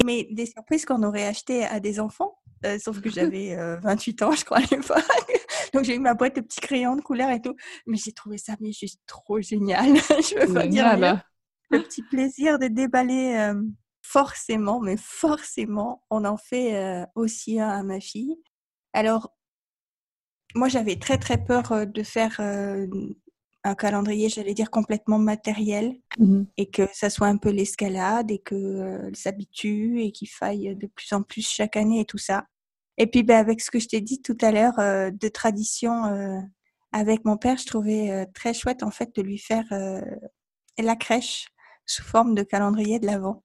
mais 0.04 0.28
des 0.30 0.46
surprises 0.46 0.84
qu'on 0.84 1.02
aurait 1.02 1.26
achetées 1.26 1.64
à 1.64 1.80
des 1.80 1.98
enfants. 1.98 2.38
Euh, 2.64 2.78
sauf 2.78 3.00
que 3.00 3.10
j'avais 3.10 3.56
28 3.82 4.22
ans, 4.22 4.30
je 4.30 4.44
crois, 4.44 4.58
à 4.58 4.60
l'époque. 4.60 5.02
Donc 5.74 5.84
j'ai 5.84 5.96
eu 5.96 5.98
ma 5.98 6.14
boîte 6.14 6.36
de 6.36 6.40
petits 6.40 6.60
crayons 6.60 6.94
de 6.94 7.00
couleur 7.00 7.30
et 7.30 7.42
tout. 7.42 7.56
Mais 7.86 7.96
j'ai 7.96 8.12
trouvé 8.12 8.38
ça 8.38 8.54
mais 8.60 8.70
juste 8.70 9.00
trop 9.06 9.40
génial. 9.40 9.96
je 9.96 10.46
veux 10.46 10.54
pas 10.54 10.68
dire 10.68 11.22
le 11.72 11.82
petit 11.82 12.02
plaisir 12.02 12.58
de 12.58 12.66
déballer 12.68 13.34
euh, 13.36 13.60
forcément, 14.02 14.80
mais 14.80 14.96
forcément, 14.96 16.04
on 16.10 16.24
en 16.24 16.36
fait 16.36 16.76
euh, 16.76 17.06
aussi 17.14 17.58
un 17.58 17.68
à 17.68 17.82
ma 17.82 18.00
fille. 18.00 18.36
Alors, 18.92 19.34
moi, 20.54 20.68
j'avais 20.68 20.96
très 20.96 21.18
très 21.18 21.42
peur 21.42 21.72
euh, 21.72 21.84
de 21.86 22.02
faire 22.02 22.40
un 23.64 23.74
calendrier, 23.76 24.28
j'allais 24.28 24.54
dire 24.54 24.70
complètement 24.70 25.18
matériel, 25.18 25.96
mmh 26.18 26.42
et 26.56 26.68
que 26.70 26.88
ça 26.92 27.10
soit 27.10 27.28
un 27.28 27.36
peu 27.36 27.50
l'escalade 27.50 28.30
et 28.30 28.38
que 28.38 29.10
s'habitue 29.14 30.02
et 30.02 30.12
qu'il 30.12 30.28
faille 30.28 30.76
de 30.76 30.86
plus 30.88 31.12
en 31.12 31.22
plus 31.22 31.48
chaque 31.48 31.76
année 31.76 32.00
et 32.00 32.04
tout 32.04 32.18
ça. 32.18 32.44
Et 32.98 33.06
puis, 33.06 33.22
ben, 33.22 33.38
avec 33.38 33.60
ce 33.60 33.70
que 33.70 33.78
je 33.78 33.88
t'ai 33.88 34.00
dit 34.00 34.20
tout 34.20 34.36
à 34.42 34.50
l'heure 34.50 34.76
de 34.76 35.28
tradition 35.28 36.42
avec 36.92 37.24
mon 37.24 37.36
père, 37.38 37.56
je 37.56 37.66
trouvais 37.66 38.26
très 38.34 38.52
chouette 38.52 38.82
en 38.82 38.90
fait 38.90 39.14
de 39.14 39.22
lui 39.22 39.38
faire 39.38 39.64
la 40.78 40.96
crèche 40.96 41.46
sous 41.86 42.02
forme 42.02 42.34
de 42.34 42.42
calendrier 42.42 42.98
de 42.98 43.06
l'Avent. 43.06 43.42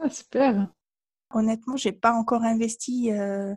Ah, 0.00 0.10
super. 0.10 0.68
Honnêtement, 1.30 1.76
j'ai 1.76 1.92
pas 1.92 2.12
encore 2.12 2.42
investi 2.42 3.10
euh, 3.10 3.54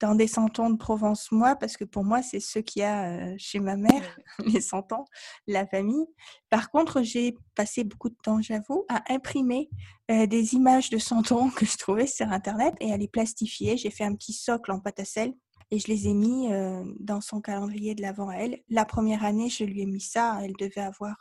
dans 0.00 0.14
des 0.14 0.26
santons 0.26 0.70
de 0.70 0.76
Provence, 0.76 1.30
moi, 1.30 1.56
parce 1.56 1.76
que 1.76 1.84
pour 1.84 2.04
moi, 2.04 2.22
c'est 2.22 2.40
ce 2.40 2.58
qu'il 2.58 2.80
y 2.80 2.84
a 2.84 3.36
chez 3.38 3.60
ma 3.60 3.76
mère, 3.76 4.18
les 4.44 4.60
santons, 4.60 5.04
la 5.46 5.66
famille. 5.66 6.06
Par 6.50 6.70
contre, 6.70 7.02
j'ai 7.02 7.36
passé 7.54 7.84
beaucoup 7.84 8.08
de 8.08 8.16
temps, 8.22 8.40
j'avoue, 8.40 8.84
à 8.88 9.02
imprimer 9.12 9.70
des 10.08 10.54
images 10.54 10.90
de 10.90 10.98
santons 10.98 11.50
que 11.50 11.64
je 11.64 11.76
trouvais 11.76 12.06
sur 12.06 12.28
Internet 12.28 12.74
et 12.80 12.92
à 12.92 12.96
les 12.96 13.08
plastifier. 13.08 13.76
J'ai 13.76 13.90
fait 13.90 14.04
un 14.04 14.14
petit 14.14 14.32
socle 14.32 14.72
en 14.72 14.80
pâte 14.80 15.00
à 15.00 15.04
sel 15.04 15.32
et 15.70 15.78
je 15.78 15.86
les 15.86 16.08
ai 16.08 16.14
mis 16.14 16.50
dans 16.98 17.20
son 17.20 17.40
calendrier 17.40 17.94
de 17.94 18.02
l'avant 18.02 18.28
à 18.28 18.36
elle. 18.36 18.60
La 18.68 18.84
première 18.84 19.24
année, 19.24 19.48
je 19.48 19.64
lui 19.64 19.82
ai 19.82 19.86
mis 19.86 20.00
ça. 20.00 20.38
Elle 20.42 20.54
devait 20.58 20.82
avoir, 20.82 21.16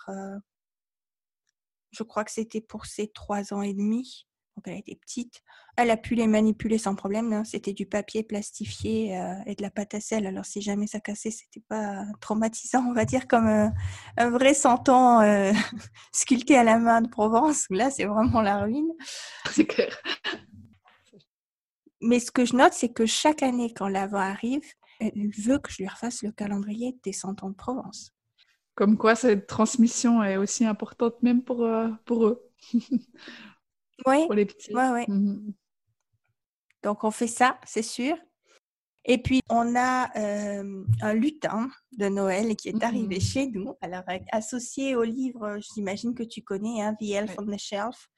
je 1.92 2.04
crois 2.04 2.24
que 2.24 2.32
c'était 2.32 2.62
pour 2.62 2.86
ses 2.86 3.08
trois 3.08 3.54
ans 3.54 3.62
et 3.62 3.74
demi 3.74 4.28
donc 4.58 4.68
elle 4.68 4.80
était 4.80 4.96
petite. 4.96 5.42
Elle 5.78 5.90
a 5.92 5.98
pu 5.98 6.16
les 6.16 6.28
manipuler 6.28 6.78
sans 6.78 6.96
problème. 6.96 7.32
Hein. 7.32 7.44
C'était 7.46 7.74
du 7.74 7.86
papier 7.86 8.24
plastifié 8.24 9.18
euh, 9.18 9.34
et 9.46 9.56
de 9.56 9.62
la 9.62 9.72
pâte 9.72 9.94
à 9.94 10.02
sel. 10.02 10.28
Alors 10.28 10.46
si 10.46 10.62
jamais 10.62 10.88
ça 10.88 11.00
cassait, 11.00 11.32
c'était 11.32 11.64
pas 11.68 12.04
traumatisant, 12.20 12.86
on 12.86 12.94
va 12.94 13.06
dire, 13.06 13.28
comme 13.28 13.48
euh, 13.48 13.70
un 14.18 14.30
vrai 14.30 14.54
santon 14.54 15.22
euh, 15.22 15.54
sculpté 16.12 16.58
à 16.58 16.64
la 16.64 16.78
main 16.78 17.02
de 17.02 17.08
Provence. 17.08 17.66
Là, 17.70 17.90
c'est 17.90 18.06
vraiment 18.06 18.42
la 18.42 18.64
ruine. 18.64 18.92
C'est 19.52 19.66
clair. 19.66 19.98
Mais 22.02 22.20
ce 22.20 22.32
que 22.32 22.46
je 22.46 22.56
note, 22.56 22.74
c'est 22.74 22.92
que 22.92 23.06
chaque 23.06 23.44
année, 23.44 23.74
quand 23.74 23.88
l'avant 23.88 24.18
arrive, 24.18 24.64
elle 25.00 25.30
veut 25.38 25.60
que 25.60 25.72
je 25.72 25.78
lui 25.78 25.88
refasse 25.88 26.24
le 26.24 26.32
calendrier 26.32 26.98
des 27.04 27.14
santons 27.14 27.50
de 27.50 27.56
Provence. 27.56 28.12
Comme 28.76 28.98
quoi, 28.98 29.16
cette 29.16 29.48
transmission 29.48 30.24
est 30.24 30.38
aussi 30.38 30.66
importante 30.66 31.22
même 31.22 31.44
pour, 31.44 31.68
pour 32.06 32.26
eux. 32.26 32.50
Oui. 34.08 34.26
Pour 34.26 34.34
les 34.34 34.46
petits. 34.46 34.74
Mmh 34.74 35.52
Donc, 36.84 37.04
on 37.04 37.12
fait 37.12 37.28
ça, 37.28 37.60
c'est 37.66 37.84
sûr. 37.84 38.16
Et 39.06 39.18
puis, 39.18 39.42
on 39.50 39.76
a 39.76 40.10
un 40.16 41.14
lutin 41.14 41.70
de 41.98 42.08
Noël 42.08 42.56
qui 42.56 42.70
est 42.70 42.84
arrivé 42.84 43.18
mmh. 43.18 43.22
chez 43.22 43.48
nous. 43.48 43.76
Alors, 43.82 44.04
associé 44.32 44.96
au 44.96 45.04
livre, 45.04 45.60
j'imagine 45.74 46.14
que 46.14 46.24
tu 46.24 46.42
connais, 46.42 46.82
hein, 46.82 46.96
The 47.00 47.12
Elf 47.12 47.36
on 47.40 47.46
the 47.46 47.58
Shelf, 47.58 48.10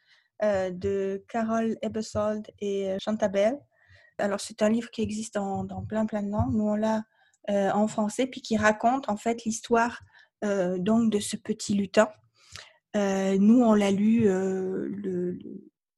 de 0.42 1.24
Carol 1.28 1.78
Ebersold 1.82 2.48
et 2.60 2.96
Chantabelle. 3.00 3.60
Alors, 4.18 4.40
c'est 4.40 4.62
un 4.62 4.70
livre 4.70 4.90
qui 4.92 5.02
existe 5.02 5.36
dans, 5.36 5.64
dans, 5.64 5.84
plein, 5.84 6.06
plein 6.06 6.22
de 6.22 6.30
langues. 6.30 6.54
Nous, 6.54 6.68
on 6.68 6.76
l'a 6.76 7.04
en 7.50 7.88
français, 7.88 8.26
puis 8.28 8.42
qui 8.42 8.58
raconte 8.58 9.10
en 9.10 9.18
fait 9.18 9.44
l'histoire 9.46 10.00
donc 10.44 11.10
de 11.10 11.20
ce 11.20 11.38
petit 11.38 11.74
lutin. 11.74 12.10
nous, 12.96 13.62
on 13.62 13.74
l'a 13.74 13.92
lu 13.92 14.24
le, 14.26 15.40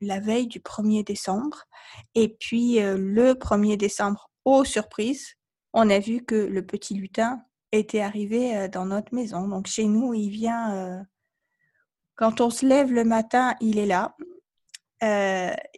la 0.02 0.20
veille 0.20 0.48
du 0.48 0.60
1er 0.60 1.04
décembre. 1.04 1.66
Et 2.14 2.30
puis 2.30 2.76
le 2.80 3.34
1er 3.34 3.78
décembre, 3.78 4.30
aux 4.46 4.64
surprises, 4.64 5.36
on 5.74 5.90
a 5.90 6.00
vu 6.00 6.24
que 6.24 6.36
le 6.36 6.66
petit 6.66 6.94
lutin 6.94 7.42
était 7.72 8.02
arrivé 8.02 8.70
dans 8.70 8.86
notre 8.86 9.14
maison. 9.14 9.48
Donc 9.48 9.68
chez 9.68 9.86
nous, 9.86 10.14
il 10.14 10.30
vient... 10.30 11.06
quand 12.16 12.42
on 12.42 12.50
se 12.50 12.66
lève 12.66 12.92
le 12.92 13.04
matin, 13.04 13.56
il 13.60 13.80
est 13.80 13.88
là. 13.88 14.16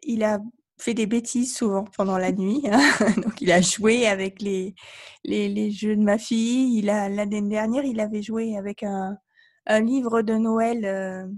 il 0.04 0.24
a 0.24 0.40
fait 0.80 0.94
des 0.94 1.08
bêtises 1.08 1.56
souvent 1.56 1.86
pendant 1.96 2.18
la 2.18 2.32
nuit. 2.32 2.62
Hein. 2.72 2.80
Donc, 3.18 3.42
il 3.42 3.52
a 3.52 3.62
joué 3.62 4.08
avec 4.08 4.42
les, 4.42 4.76
les, 5.24 5.72
jeux 5.72 5.96
de 5.96 6.04
ma 6.04 6.18
fille. 6.18 6.78
Il 6.78 6.90
a 6.90 7.10
l'année 7.10 7.42
dernière, 7.42 7.84
il 7.84 8.00
avait 8.00 8.22
joué 8.22 8.58
avec 8.58 8.84
un, 8.84 9.18
un 9.66 9.80
livre 9.82 10.22
de 10.22 10.34
Noël 10.34 11.30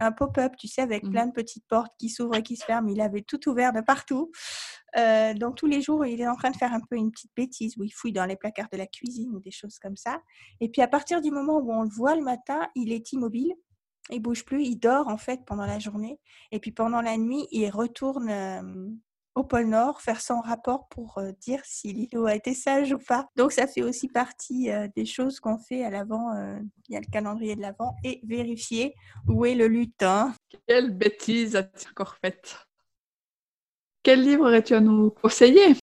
un 0.00 0.12
pop-up, 0.12 0.52
tu 0.58 0.68
sais, 0.68 0.82
avec 0.82 1.04
mmh 1.04 1.10
plein 1.10 1.26
de 1.26 1.32
petites 1.32 1.66
portes 1.68 1.92
qui 1.98 2.08
s'ouvrent 2.08 2.36
et 2.36 2.42
qui 2.42 2.56
se 2.56 2.64
ferment. 2.64 2.88
Il 2.88 3.00
avait 3.00 3.22
tout 3.22 3.48
ouvert 3.48 3.72
de 3.72 3.80
partout. 3.80 4.30
Euh, 4.96 5.34
donc 5.34 5.56
tous 5.56 5.66
les 5.66 5.80
jours, 5.80 6.04
il 6.06 6.20
est 6.20 6.28
en 6.28 6.36
train 6.36 6.50
de 6.50 6.56
faire 6.56 6.72
un 6.72 6.80
peu 6.80 6.96
une 6.96 7.10
petite 7.10 7.32
bêtise 7.36 7.76
où 7.76 7.84
il 7.84 7.90
fouille 7.90 8.12
dans 8.12 8.26
les 8.26 8.36
placards 8.36 8.68
de 8.72 8.78
la 8.78 8.86
cuisine 8.86 9.30
ou 9.34 9.40
des 9.40 9.50
choses 9.50 9.78
comme 9.78 9.96
ça. 9.96 10.20
Et 10.60 10.68
puis 10.68 10.82
à 10.82 10.88
partir 10.88 11.20
du 11.20 11.30
moment 11.30 11.58
où 11.58 11.72
on 11.72 11.82
le 11.82 11.90
voit 11.90 12.14
le 12.14 12.22
matin, 12.22 12.68
il 12.74 12.92
est 12.92 13.12
immobile. 13.12 13.52
Il 14.10 14.20
bouge 14.20 14.44
plus, 14.44 14.62
il 14.62 14.76
dort 14.76 15.08
en 15.08 15.16
fait 15.16 15.40
pendant 15.46 15.66
la 15.66 15.78
journée. 15.78 16.20
Et 16.52 16.60
puis 16.60 16.72
pendant 16.72 17.00
la 17.00 17.16
nuit, 17.16 17.46
il 17.50 17.68
retourne 17.70 19.00
au 19.34 19.42
pôle 19.42 19.66
Nord, 19.66 20.00
faire 20.00 20.20
son 20.20 20.40
rapport 20.40 20.88
pour 20.88 21.18
euh, 21.18 21.32
dire 21.40 21.60
si 21.64 21.92
l'îlot 21.92 22.26
a 22.26 22.34
été 22.34 22.54
sage 22.54 22.92
ou 22.92 22.98
pas. 22.98 23.26
Donc 23.36 23.52
ça 23.52 23.66
fait 23.66 23.82
aussi 23.82 24.08
partie 24.08 24.70
euh, 24.70 24.86
des 24.96 25.04
choses 25.04 25.40
qu'on 25.40 25.58
fait 25.58 25.84
à 25.84 25.90
l'avant. 25.90 26.32
Il 26.88 26.94
y 26.94 26.96
a 26.96 27.00
le 27.00 27.10
calendrier 27.10 27.56
de 27.56 27.60
l'avant 27.60 27.96
et 28.04 28.20
vérifier 28.24 28.94
où 29.26 29.44
est 29.44 29.54
le 29.54 29.66
lutin. 29.66 30.34
Quelle 30.66 30.90
bêtise 30.90 31.56
as-tu 31.56 31.88
encore 31.90 32.16
faite? 32.16 32.56
Quel 34.02 34.22
livre 34.22 34.46
aurais-tu 34.46 34.74
à 34.74 34.80
nous 34.80 35.10
conseiller? 35.10 35.74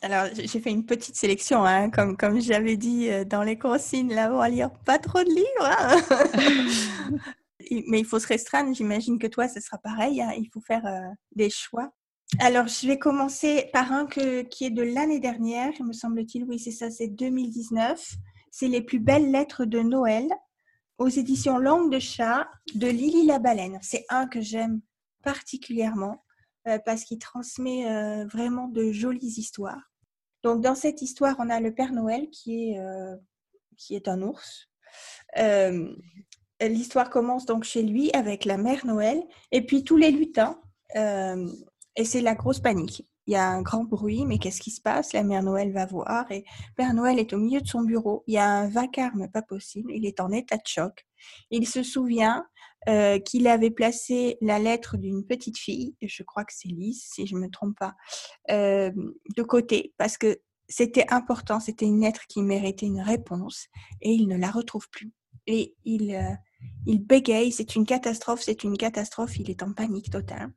Alors, 0.00 0.26
j'ai 0.32 0.60
fait 0.60 0.70
une 0.70 0.86
petite 0.86 1.16
sélection, 1.16 1.64
hein, 1.64 1.90
comme, 1.90 2.16
comme 2.16 2.40
j'avais 2.40 2.76
dit 2.76 3.08
dans 3.26 3.42
les 3.42 3.58
consignes, 3.58 4.14
là, 4.14 4.32
on 4.32 4.38
va 4.38 4.48
lire 4.48 4.70
pas 4.84 4.98
trop 4.98 5.24
de 5.24 5.28
livres. 5.28 5.46
Hein. 5.60 7.18
Mais 7.70 8.00
il 8.00 8.04
faut 8.04 8.18
se 8.18 8.26
restreindre, 8.26 8.74
j'imagine 8.74 9.18
que 9.18 9.26
toi, 9.26 9.48
ce 9.48 9.60
sera 9.60 9.78
pareil. 9.78 10.22
Hein. 10.22 10.32
Il 10.36 10.48
faut 10.52 10.60
faire 10.60 10.84
des 11.34 11.50
choix. 11.50 11.92
Alors, 12.40 12.68
je 12.68 12.86
vais 12.86 12.98
commencer 12.98 13.68
par 13.72 13.90
un 13.90 14.06
que, 14.06 14.42
qui 14.42 14.66
est 14.66 14.70
de 14.70 14.82
l'année 14.82 15.18
dernière, 15.18 15.72
me 15.82 15.92
semble-t-il. 15.92 16.44
Oui, 16.44 16.58
c'est 16.58 16.70
ça, 16.70 16.90
c'est 16.90 17.08
2019. 17.08 18.14
C'est 18.50 18.68
Les 18.68 18.82
plus 18.82 19.00
belles 19.00 19.30
lettres 19.30 19.64
de 19.64 19.80
Noël 19.80 20.28
aux 20.98 21.08
éditions 21.08 21.58
Langue 21.58 21.92
de 21.92 21.98
chat 21.98 22.48
de 22.74 22.86
Lily 22.86 23.26
la 23.26 23.38
baleine. 23.38 23.78
C'est 23.82 24.04
un 24.08 24.26
que 24.26 24.40
j'aime 24.40 24.80
particulièrement 25.22 26.24
euh, 26.66 26.78
parce 26.84 27.04
qu'il 27.04 27.18
transmet 27.18 27.90
euh, 27.90 28.26
vraiment 28.26 28.68
de 28.68 28.90
jolies 28.92 29.34
histoires. 29.38 29.90
Donc, 30.42 30.60
dans 30.60 30.74
cette 30.74 31.02
histoire, 31.02 31.36
on 31.38 31.50
a 31.50 31.60
le 31.60 31.72
Père 31.74 31.92
Noël 31.92 32.28
qui 32.30 32.70
est, 32.70 32.78
euh, 32.78 33.16
qui 33.76 33.94
est 33.94 34.08
un 34.08 34.22
ours. 34.22 34.68
L'histoire 36.60 37.10
commence 37.10 37.46
donc 37.46 37.64
chez 37.64 37.82
lui 37.82 38.10
avec 38.12 38.44
la 38.44 38.56
mère 38.56 38.84
Noël 38.84 39.22
et 39.52 39.64
puis 39.64 39.84
tous 39.84 39.96
les 39.96 40.10
lutins 40.10 40.60
et 40.94 42.04
c'est 42.04 42.20
la 42.20 42.34
grosse 42.34 42.60
panique. 42.60 43.06
Il 43.26 43.32
y 43.32 43.36
a 43.36 43.46
un 43.46 43.60
grand 43.60 43.84
bruit, 43.84 44.24
mais 44.24 44.38
qu'est-ce 44.38 44.60
qui 44.60 44.70
se 44.70 44.80
passe? 44.80 45.12
La 45.12 45.22
mère 45.22 45.42
Noël 45.42 45.70
va 45.70 45.84
voir 45.84 46.32
et 46.32 46.44
Père 46.76 46.94
Noël 46.94 47.18
est 47.18 47.34
au 47.34 47.36
milieu 47.38 47.60
de 47.60 47.66
son 47.66 47.82
bureau. 47.82 48.24
Il 48.26 48.32
y 48.32 48.38
a 48.38 48.48
un 48.48 48.70
vacarme 48.70 49.28
pas 49.28 49.42
possible. 49.42 49.92
Il 49.92 50.06
est 50.06 50.20
en 50.20 50.30
état 50.30 50.56
de 50.56 50.62
choc. 50.64 51.06
Il 51.50 51.68
se 51.68 51.82
souvient 51.82 52.46
euh, 52.88 53.18
qu'il 53.18 53.46
avait 53.46 53.70
placé 53.70 54.38
la 54.40 54.58
lettre 54.58 54.96
d'une 54.96 55.26
petite 55.26 55.58
fille, 55.58 55.94
je 56.00 56.22
crois 56.22 56.44
que 56.44 56.54
c'est 56.54 56.68
Lise, 56.68 57.02
si 57.04 57.26
je 57.26 57.34
ne 57.34 57.40
me 57.40 57.50
trompe 57.50 57.76
pas, 57.78 57.94
euh, 58.50 58.92
de 59.36 59.42
côté 59.42 59.92
parce 59.98 60.16
que 60.16 60.40
c'était 60.68 61.04
important, 61.12 61.60
c'était 61.60 61.84
une 61.84 62.00
lettre 62.00 62.22
qui 62.28 62.40
méritait 62.40 62.86
une 62.86 63.02
réponse 63.02 63.66
et 64.00 64.12
il 64.12 64.26
ne 64.28 64.38
la 64.38 64.50
retrouve 64.50 64.88
plus. 64.88 65.12
Et 65.46 65.74
il, 65.84 66.14
euh, 66.14 66.32
il 66.86 67.04
bégaye, 67.04 67.52
c'est 67.52 67.74
une 67.74 67.86
catastrophe, 67.86 68.42
c'est 68.42 68.64
une 68.64 68.76
catastrophe, 68.76 69.38
il 69.38 69.50
est 69.50 69.62
en 69.62 69.72
panique 69.72 70.10
totale. 70.10 70.50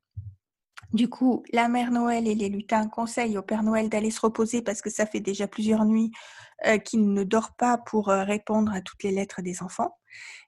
Du 0.93 1.07
coup, 1.07 1.43
la 1.53 1.69
mère 1.69 1.91
Noël 1.91 2.27
et 2.27 2.35
les 2.35 2.49
lutins 2.49 2.87
conseillent 2.87 3.37
au 3.37 3.41
Père 3.41 3.63
Noël 3.63 3.89
d'aller 3.89 4.11
se 4.11 4.19
reposer 4.19 4.61
parce 4.61 4.81
que 4.81 4.89
ça 4.89 5.05
fait 5.05 5.21
déjà 5.21 5.47
plusieurs 5.47 5.85
nuits 5.85 6.11
euh, 6.65 6.77
qu'il 6.77 7.13
ne 7.13 7.23
dort 7.23 7.55
pas 7.55 7.77
pour 7.77 8.09
euh, 8.09 8.23
répondre 8.23 8.73
à 8.73 8.81
toutes 8.81 9.03
les 9.03 9.11
lettres 9.11 9.41
des 9.41 9.63
enfants. 9.63 9.97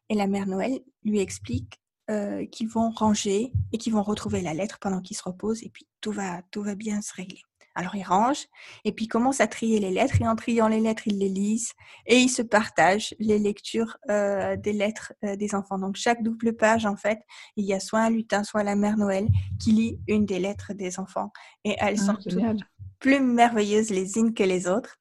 Et 0.10 0.15
la 0.15 0.27
mère 0.27 0.48
Noël 0.48 0.81
lui 1.03 1.19
explique 1.19 1.79
euh, 2.10 2.45
qu'ils 2.48 2.67
vont 2.67 2.89
ranger 2.89 3.53
et 3.72 3.77
qu'ils 3.77 3.93
vont 3.93 4.03
retrouver 4.03 4.41
la 4.41 4.53
lettre 4.53 4.79
pendant 4.79 5.00
qu'ils 5.00 5.15
se 5.15 5.24
reposent 5.24 5.63
et 5.63 5.69
puis 5.69 5.88
tout 6.01 6.12
va, 6.12 6.41
tout 6.51 6.62
va 6.62 6.75
bien 6.75 7.01
se 7.01 7.13
régler. 7.13 7.41
Alors 7.75 7.96
ils 7.96 8.03
rangent 8.03 8.48
et 8.86 8.92
puis 8.92 9.06
ils 9.06 9.08
commencent 9.08 9.42
à 9.42 9.48
trier 9.48 9.80
les 9.80 9.92
lettres 9.92 10.22
et 10.22 10.27
en 10.27 10.36
triant 10.36 10.68
les 10.68 10.80
lettres, 10.80 11.03
ils 11.08 11.18
les 11.18 11.30
lisent 11.30 11.72
et 12.06 12.20
ils 12.20 12.30
se 12.30 12.42
partagent 12.42 13.15
les 13.20 13.39
lectures 13.39 13.98
euh, 14.10 14.56
des 14.56 14.74
lettres 14.74 15.13
euh, 15.24 15.36
des 15.36 15.56
enfants. 15.56 15.80
Donc 15.80 15.96
chaque 15.96 16.22
double 16.24 16.56
page, 16.56 16.86
en 16.86 16.96
fait, 16.96 17.20
il 17.56 17.65
y 17.65 17.74
a 17.74 17.80
soit 17.80 18.01
un 18.01 18.10
lutin, 18.10 18.44
soit 18.44 18.63
la 18.63 18.75
mère 18.75 18.98
Noël 18.98 19.27
qui 19.60 19.72
lit 19.72 20.00
une 20.08 20.25
des 20.25 20.39
lettres 20.39 20.74
des 20.74 21.00
enfants 21.00 21.32
et 21.63 21.75
elles 21.80 21.98
ah, 22.01 22.06
sont 22.06 22.58
plus 23.00 23.20
merveilleuses 23.20 23.89
les 23.89 24.18
unes 24.18 24.34
que 24.34 24.44
les 24.44 24.68
autres. 24.68 24.98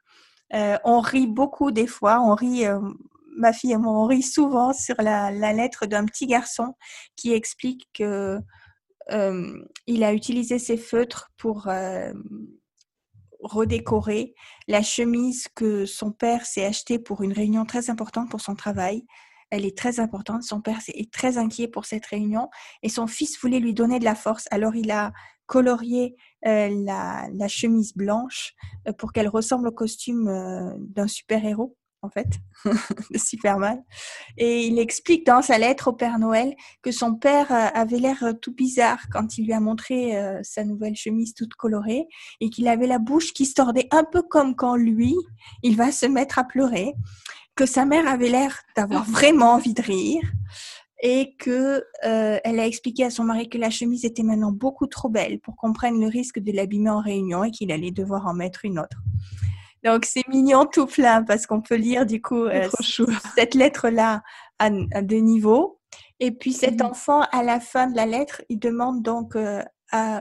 Euh, 0.54 0.78
on 0.84 1.00
rit 1.00 1.26
beaucoup 1.26 1.70
des 1.70 1.86
fois, 1.86 2.20
on 2.20 2.34
rit 2.34 2.64
ma 3.36 3.52
fille 3.52 3.72
et 3.72 3.76
moi, 3.76 3.92
on 3.92 4.06
rit 4.06 4.22
souvent 4.22 4.72
sur 4.72 4.96
la, 4.98 5.30
la 5.30 5.52
lettre 5.52 5.86
d'un 5.86 6.04
petit 6.04 6.26
garçon 6.26 6.74
qui 7.16 7.32
explique 7.32 7.88
que 7.94 8.38
euh, 9.10 9.64
il 9.86 10.04
a 10.04 10.12
utilisé 10.12 10.58
ses 10.58 10.76
feutres 10.76 11.30
pour 11.36 11.68
euh, 11.68 12.12
redécorer 13.42 14.34
la 14.68 14.82
chemise 14.82 15.48
que 15.54 15.86
son 15.86 16.12
père 16.12 16.46
s'est 16.46 16.64
achetée 16.64 16.98
pour 16.98 17.22
une 17.22 17.32
réunion 17.32 17.64
très 17.64 17.90
importante 17.90 18.30
pour 18.30 18.40
son 18.40 18.54
travail. 18.54 19.04
Elle 19.50 19.66
est 19.66 19.76
très 19.76 20.00
importante. 20.00 20.42
Son 20.44 20.60
père 20.60 20.80
est 20.88 21.12
très 21.12 21.36
inquiet 21.36 21.68
pour 21.68 21.84
cette 21.84 22.06
réunion 22.06 22.48
et 22.82 22.88
son 22.88 23.06
fils 23.06 23.38
voulait 23.40 23.60
lui 23.60 23.74
donner 23.74 23.98
de 23.98 24.04
la 24.04 24.14
force. 24.14 24.46
Alors 24.50 24.74
il 24.74 24.90
a 24.90 25.12
colorié 25.46 26.16
euh, 26.46 26.70
la, 26.84 27.48
chemise 27.48 27.94
blanche 27.94 28.54
pour 28.96 29.12
qu'elle 29.12 29.28
ressemble 29.28 29.68
au 29.68 29.72
costume 29.72 30.24
d'un 30.78 31.06
super-héros. 31.08 31.76
En 32.02 32.10
fait, 32.10 32.28
de 33.10 33.18
Superman. 33.18 33.82
Et 34.36 34.66
il 34.66 34.78
explique 34.78 35.24
dans 35.24 35.40
sa 35.40 35.56
lettre 35.56 35.88
au 35.88 35.92
Père 35.92 36.18
Noël 36.18 36.54
que 36.82 36.90
son 36.90 37.14
père 37.14 37.50
euh, 37.52 37.68
avait 37.74 37.98
l'air 37.98 38.22
euh, 38.24 38.32
tout 38.32 38.52
bizarre 38.52 38.98
quand 39.10 39.38
il 39.38 39.46
lui 39.46 39.52
a 39.52 39.60
montré 39.60 40.18
euh, 40.18 40.40
sa 40.42 40.64
nouvelle 40.64 40.96
chemise 40.96 41.32
toute 41.34 41.54
colorée 41.54 42.06
et 42.40 42.50
qu'il 42.50 42.66
avait 42.66 42.88
la 42.88 42.98
bouche 42.98 43.32
qui 43.32 43.46
se 43.46 43.54
tordait 43.54 43.86
un 43.92 44.04
peu 44.04 44.22
comme 44.22 44.56
quand 44.56 44.74
lui, 44.74 45.14
il 45.62 45.76
va 45.76 45.92
se 45.92 46.06
mettre 46.06 46.40
à 46.40 46.44
pleurer, 46.44 46.92
que 47.54 47.66
sa 47.66 47.84
mère 47.84 48.08
avait 48.08 48.30
l'air 48.30 48.62
d'avoir 48.76 49.04
vraiment 49.08 49.52
envie 49.52 49.74
de 49.74 49.82
rire 49.82 50.22
et 51.04 51.34
que 51.36 51.84
elle 52.02 52.60
a 52.60 52.66
expliqué 52.66 53.04
à 53.04 53.10
son 53.10 53.24
mari 53.24 53.48
que 53.48 53.58
la 53.58 53.70
chemise 53.70 54.04
était 54.04 54.22
maintenant 54.22 54.52
beaucoup 54.52 54.86
trop 54.86 55.08
belle 55.08 55.40
pour 55.40 55.56
qu'on 55.56 55.72
prenne 55.72 56.00
le 56.00 56.06
risque 56.06 56.38
de 56.38 56.52
l'abîmer 56.52 56.90
en 56.90 57.00
réunion 57.00 57.42
et 57.42 57.50
qu'il 57.50 57.72
allait 57.72 57.90
devoir 57.90 58.28
en 58.28 58.34
mettre 58.34 58.64
une 58.64 58.78
autre. 58.78 58.98
Donc 59.84 60.04
c'est 60.04 60.26
mignon 60.28 60.66
tout 60.66 60.86
plein 60.86 61.22
parce 61.24 61.46
qu'on 61.46 61.60
peut 61.60 61.74
lire 61.74 62.06
du 62.06 62.22
coup 62.22 62.44
euh, 62.44 62.68
cette 63.36 63.54
lettre-là 63.54 64.22
à, 64.58 64.70
deux 65.02 65.18
niveaux. 65.18 65.80
Et 66.20 66.30
puis 66.30 66.52
cet 66.52 66.80
mhm. 66.80 66.90
enfant, 66.90 67.22
à 67.32 67.42
la 67.42 67.58
fin 67.58 67.88
de 67.88 67.96
la 67.96 68.06
lettre, 68.06 68.42
il 68.48 68.58
demande 68.58 69.02
donc 69.02 69.34
euh, 69.34 69.62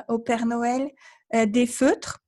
au 0.07 0.19
Père 0.19 0.45
Noël 0.45 0.89
euh, 1.35 1.45
des 1.45 1.67
feutres. 1.67 2.19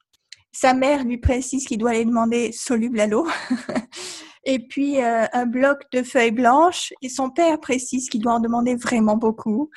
Sa 0.51 0.75
mère 0.75 1.03
lui 1.03 1.17
précise 1.17 1.65
qu'il 1.65 1.79
doit 1.79 1.93
les 1.93 2.05
demander 2.05 2.51
solubles 2.51 2.99
à 2.99 3.07
l'eau. 3.07 3.27
et 4.45 4.59
puis 4.59 5.01
euh, 5.01 5.25
un 5.31 5.45
bloc 5.45 5.83
de 5.91 6.03
feuilles 6.03 6.31
blanches. 6.31 6.93
Et 7.01 7.09
son 7.09 7.29
père 7.29 7.59
précise 7.59 8.09
qu'il 8.09 8.21
doit 8.21 8.33
en 8.33 8.39
demander 8.39 8.75
vraiment 8.75 9.17
beaucoup. 9.17 9.69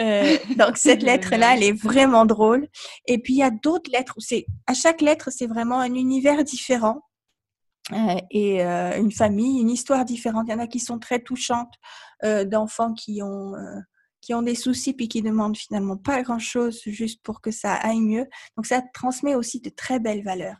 Euh, 0.00 0.36
donc 0.56 0.76
cette 0.76 1.02
lettre-là, 1.02 1.56
elle 1.56 1.62
est 1.62 1.72
vraiment 1.72 2.26
drôle. 2.26 2.68
Et 3.06 3.18
puis 3.18 3.34
il 3.34 3.38
y 3.38 3.42
a 3.42 3.50
d'autres 3.50 3.90
lettres 3.90 4.14
où 4.16 4.20
c'est 4.20 4.46
à 4.66 4.74
chaque 4.74 5.00
lettre, 5.00 5.30
c'est 5.30 5.46
vraiment 5.46 5.78
un 5.80 5.94
univers 5.94 6.44
différent. 6.44 7.02
Euh, 7.92 8.16
et 8.30 8.60
une 8.60 9.12
famille, 9.12 9.62
une 9.62 9.70
histoire 9.70 10.04
différente. 10.04 10.44
Il 10.48 10.52
y 10.52 10.54
en 10.54 10.58
a 10.58 10.66
qui 10.66 10.80
sont 10.80 10.98
très 10.98 11.20
touchantes, 11.20 11.72
d'enfants 12.22 12.92
qui 12.92 13.22
ont 13.22 13.54
qui 14.20 14.34
ont 14.34 14.42
des 14.42 14.56
soucis 14.56 14.92
puis 14.92 15.08
qui 15.08 15.22
demandent 15.22 15.56
finalement 15.56 15.96
pas 15.96 16.22
grand 16.22 16.40
chose 16.40 16.82
juste 16.84 17.22
pour 17.22 17.40
que 17.40 17.50
ça 17.50 17.74
aille 17.74 18.00
mieux. 18.00 18.26
Donc 18.56 18.66
ça 18.66 18.82
transmet 18.92 19.34
aussi 19.34 19.60
de 19.60 19.70
très 19.70 20.00
belles 20.00 20.24
valeurs. 20.24 20.56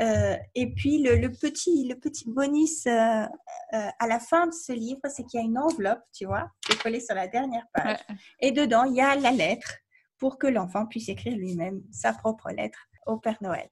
Euh, 0.00 0.36
et 0.54 0.72
puis 0.72 1.02
le, 1.02 1.28
petit, 1.28 1.86
le 1.88 1.94
petit 1.94 2.28
bonus 2.28 2.86
euh, 2.86 2.90
euh, 2.90 3.26
à 3.72 4.06
la 4.06 4.18
fin 4.18 4.46
de 4.46 4.52
ce 4.52 4.72
livre, 4.72 5.00
c'est 5.08 5.24
qu'il 5.24 5.40
y 5.40 5.42
a 5.42 5.46
une 5.46 5.58
enveloppe, 5.58 6.02
tu 6.12 6.26
vois, 6.26 6.50
qui 6.64 6.72
est 6.72 6.82
collée 6.82 7.00
sur 7.00 7.14
la 7.14 7.28
dernière 7.28 7.66
page. 7.72 7.98
Et 8.40 8.52
dedans, 8.52 8.84
il 8.84 8.94
y 8.94 9.00
a 9.00 9.14
la 9.16 9.32
lettre 9.32 9.78
pour 10.18 10.38
que 10.38 10.46
l'enfant 10.46 10.86
puisse 10.86 11.08
écrire 11.08 11.36
lui-même 11.36 11.82
sa 11.90 12.12
propre 12.12 12.50
lettre 12.50 12.78
au 13.06 13.18
Père 13.18 13.38
Noël. 13.40 13.68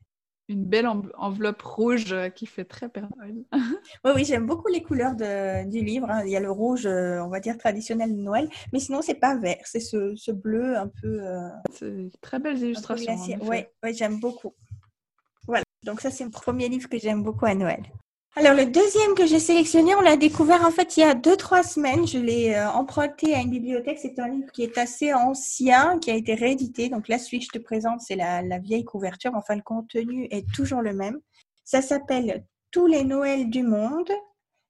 Une 0.50 0.64
belle 0.64 0.87
enveloppe 0.87 1.60
rouge 1.60 2.16
qui 2.34 2.46
fait 2.46 2.64
très 2.64 2.88
Père 2.88 3.06
Noël. 3.18 3.34
oui, 4.04 4.12
oui, 4.14 4.25
j'aime 4.25 4.46
beaucoup 4.46 4.68
les 4.68 4.82
couleurs 4.82 5.14
du 5.14 5.84
livre. 5.84 6.08
Hein. 6.10 6.22
Il 6.25 6.30
y 6.30 6.37
a 6.37 6.40
le 6.40 6.50
rouge, 6.50 6.87
on 6.87 7.28
va 7.28 7.40
dire 7.40 7.58
traditionnel 7.58 8.16
de 8.16 8.22
Noël, 8.22 8.48
mais 8.72 8.78
sinon 8.78 9.02
c'est 9.02 9.20
pas 9.20 9.37
vert, 9.37 9.60
c'est 9.64 9.80
ce, 9.80 10.32
bleu 10.32 10.75
un 10.78 10.88
peu. 10.88 11.20
c'est 11.75 12.10
très 12.22 12.38
belles 12.38 12.58
illustrations. 12.58 13.14
Oui, 13.42 13.64
ouais, 13.82 13.92
j'aime 13.92 14.20
beaucoup. 14.20 14.54
Donc 15.85 16.00
ça, 16.00 16.11
c'est 16.11 16.25
le 16.25 16.30
premier 16.30 16.68
livre 16.68 16.88
que 16.88 16.99
j'aime 16.99 17.23
beaucoup 17.23 17.47
à 17.47 17.54
Noël. 17.54 17.82
Alors 18.37 18.54
le 18.54 18.66
deuxième 18.66 19.14
que 19.16 19.26
j'ai 19.26 19.40
sélectionné, 19.40 19.97
on 19.97 20.00
l'a 20.00 20.16
découvert 20.16 20.64
en 20.64 20.70
fait 20.70 20.97
il 20.97 21.00
y 21.00 21.02
a 21.02 21.14
deux 21.14 21.37
trois 21.37 21.64
semaines. 21.64 22.06
Je 22.06 22.18
l'ai 22.18 22.54
euh, 22.54 22.70
emprunté 22.70 23.35
à 23.35 23.40
une 23.40 23.50
bibliothèque. 23.50 23.99
C'est 24.00 24.18
un 24.20 24.28
livre 24.28 24.52
qui 24.52 24.62
est 24.62 24.78
assez 24.78 25.12
ancien, 25.12 25.99
qui 25.99 26.12
a 26.12 26.14
été 26.14 26.35
réédité. 26.35 26.88
Donc 26.88 27.08
là, 27.08 27.18
celui 27.18 27.40
que 27.40 27.47
je 27.47 27.58
te 27.58 27.64
présente, 27.64 28.00
c'est 28.00 28.14
la, 28.14 28.58
vieille 28.58 28.85
couverture. 28.85 29.32
Enfin, 29.35 29.56
le 29.56 29.62
contenu 29.62 30.28
est 30.30 30.47
toujours 30.54 30.82
le 30.82 30.94
même. 30.94 31.18
Ça 31.64 31.82
s'appelle 31.82 32.44
Tous 32.70 32.87
les 32.87 33.02
Noëls 33.02 33.50
du 33.50 33.64
monde 33.64 34.11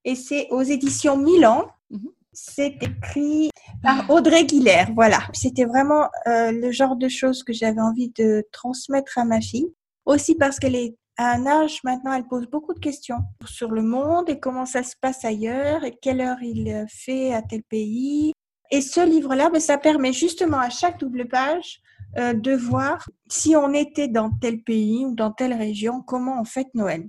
et 0.04 0.14
c'est 0.14 0.48
aux 0.50 0.62
éditions 0.62 1.18
Milan. 1.18 1.68
Mhm. 1.90 2.08
C'est 2.32 2.78
écrit 2.82 3.50
par 3.82 4.08
Audrey 4.08 4.44
Guiller. 4.44 4.84
Voilà, 4.94 5.20
c'était 5.34 5.66
vraiment 5.66 6.08
euh, 6.26 6.52
le 6.52 6.70
genre 6.70 6.96
de 6.96 7.08
choses 7.08 7.42
que 7.42 7.52
j'avais 7.52 7.80
envie 7.80 8.12
de 8.16 8.46
transmettre 8.50 9.18
à 9.18 9.26
ma 9.26 9.42
fille. 9.42 9.74
Aussi 10.08 10.36
parce 10.36 10.58
qu'elle 10.58 10.74
est 10.74 10.96
à 11.18 11.32
un 11.32 11.46
âge 11.46 11.80
maintenant, 11.84 12.14
elle 12.14 12.26
pose 12.26 12.46
beaucoup 12.46 12.72
de 12.72 12.78
questions 12.78 13.18
sur 13.44 13.70
le 13.70 13.82
monde 13.82 14.30
et 14.30 14.40
comment 14.40 14.64
ça 14.64 14.82
se 14.82 14.94
passe 14.98 15.22
ailleurs 15.22 15.84
et 15.84 15.98
quelle 16.00 16.22
heure 16.22 16.42
il 16.42 16.86
fait 16.88 17.34
à 17.34 17.42
tel 17.42 17.62
pays. 17.62 18.32
Et 18.70 18.80
ce 18.80 19.04
livre-là, 19.04 19.50
ben, 19.50 19.60
ça 19.60 19.76
permet 19.76 20.14
justement 20.14 20.60
à 20.60 20.70
chaque 20.70 20.98
double 20.98 21.28
page 21.28 21.82
euh, 22.16 22.32
de 22.32 22.52
voir 22.52 23.06
si 23.28 23.54
on 23.54 23.74
était 23.74 24.08
dans 24.08 24.30
tel 24.30 24.62
pays 24.62 25.04
ou 25.04 25.14
dans 25.14 25.30
telle 25.30 25.52
région, 25.52 26.00
comment 26.00 26.40
on 26.40 26.44
fête 26.44 26.74
Noël. 26.74 27.06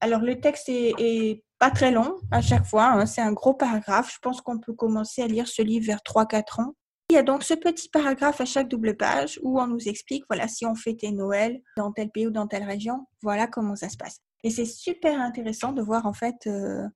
Alors 0.00 0.22
le 0.22 0.40
texte 0.40 0.70
est, 0.70 1.44
pas 1.58 1.70
très 1.70 1.90
long 1.90 2.16
à 2.30 2.40
chaque 2.40 2.64
fois, 2.64 2.86
hein. 2.86 3.04
c'est 3.04 3.20
un 3.20 3.32
gros 3.32 3.52
paragraphe. 3.52 4.10
Je 4.10 4.18
pense 4.20 4.40
qu'on 4.40 4.58
peut 4.58 4.72
commencer 4.72 5.20
à 5.20 5.26
lire 5.26 5.46
ce 5.46 5.60
livre 5.60 5.84
vers 5.84 6.00
3-4 6.00 6.62
ans. 6.62 6.74
Il 7.12 7.16
y 7.16 7.18
a 7.18 7.22
donc 7.22 7.42
ce 7.42 7.52
petit 7.52 7.90
paragraphe 7.90 8.40
à 8.40 8.46
chaque 8.46 8.68
double 8.68 8.96
page 8.96 9.38
où 9.42 9.60
on 9.60 9.66
nous 9.66 9.86
explique, 9.86 10.24
voilà, 10.30 10.48
si 10.48 10.64
on 10.64 10.74
fêtait 10.74 11.10
Noël 11.10 11.60
dans 11.76 11.92
tel 11.92 12.08
pays 12.08 12.26
ou 12.26 12.30
dans 12.30 12.46
telle 12.46 12.64
région, 12.64 13.06
voilà 13.20 13.46
comment 13.46 13.76
ça 13.76 13.90
se 13.90 13.98
passe. 13.98 14.22
Et 14.44 14.48
c'est 14.48 14.64
super 14.64 15.20
intéressant 15.20 15.72
de 15.72 15.82
voir 15.82 16.06
en 16.06 16.14
fait 16.14 16.46
euh, 16.46 16.88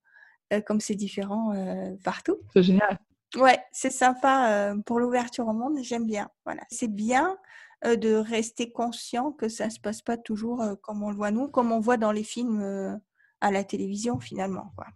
euh, 0.55 0.62
comme 0.62 0.81
c'est 0.81 0.94
différent 0.94 1.52
euh, 1.52 1.94
partout. 2.02 2.38
C'est 2.55 2.62
génial. 2.62 2.98
Ouais, 3.35 3.62
c'est 3.72 3.90
sympa 3.90 4.74
pour 4.87 5.00
l'ouverture 5.00 5.48
au 5.48 5.52
monde, 5.52 5.76
j'aime 5.83 6.07
bien. 6.07 6.31
Voilà, 6.46 6.62
c'est 6.70 6.88
bien 6.88 7.37
de 7.85 8.14
rester 8.14 8.72
conscient 8.72 9.33
que 9.33 9.50
ça 9.50 9.68
se 9.68 9.79
passe 9.79 10.00
pas 10.00 10.16
toujours 10.16 10.64
comme 10.81 11.02
on 11.02 11.11
le 11.11 11.16
voit 11.16 11.31
nous, 11.31 11.48
comme 11.48 11.72
on 11.72 11.81
voit 11.81 11.98
dans 11.98 12.12
les 12.12 12.24
films 12.24 12.98
à 13.42 13.50
la 13.50 13.64
télévision 13.64 14.18
finalement. 14.18 14.72
Quoi. 14.79 14.87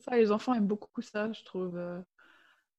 Ça, 0.00 0.16
les 0.16 0.32
enfants 0.32 0.54
aiment 0.54 0.66
beaucoup 0.66 1.00
ça, 1.00 1.30
je 1.32 1.44
trouve 1.44 1.78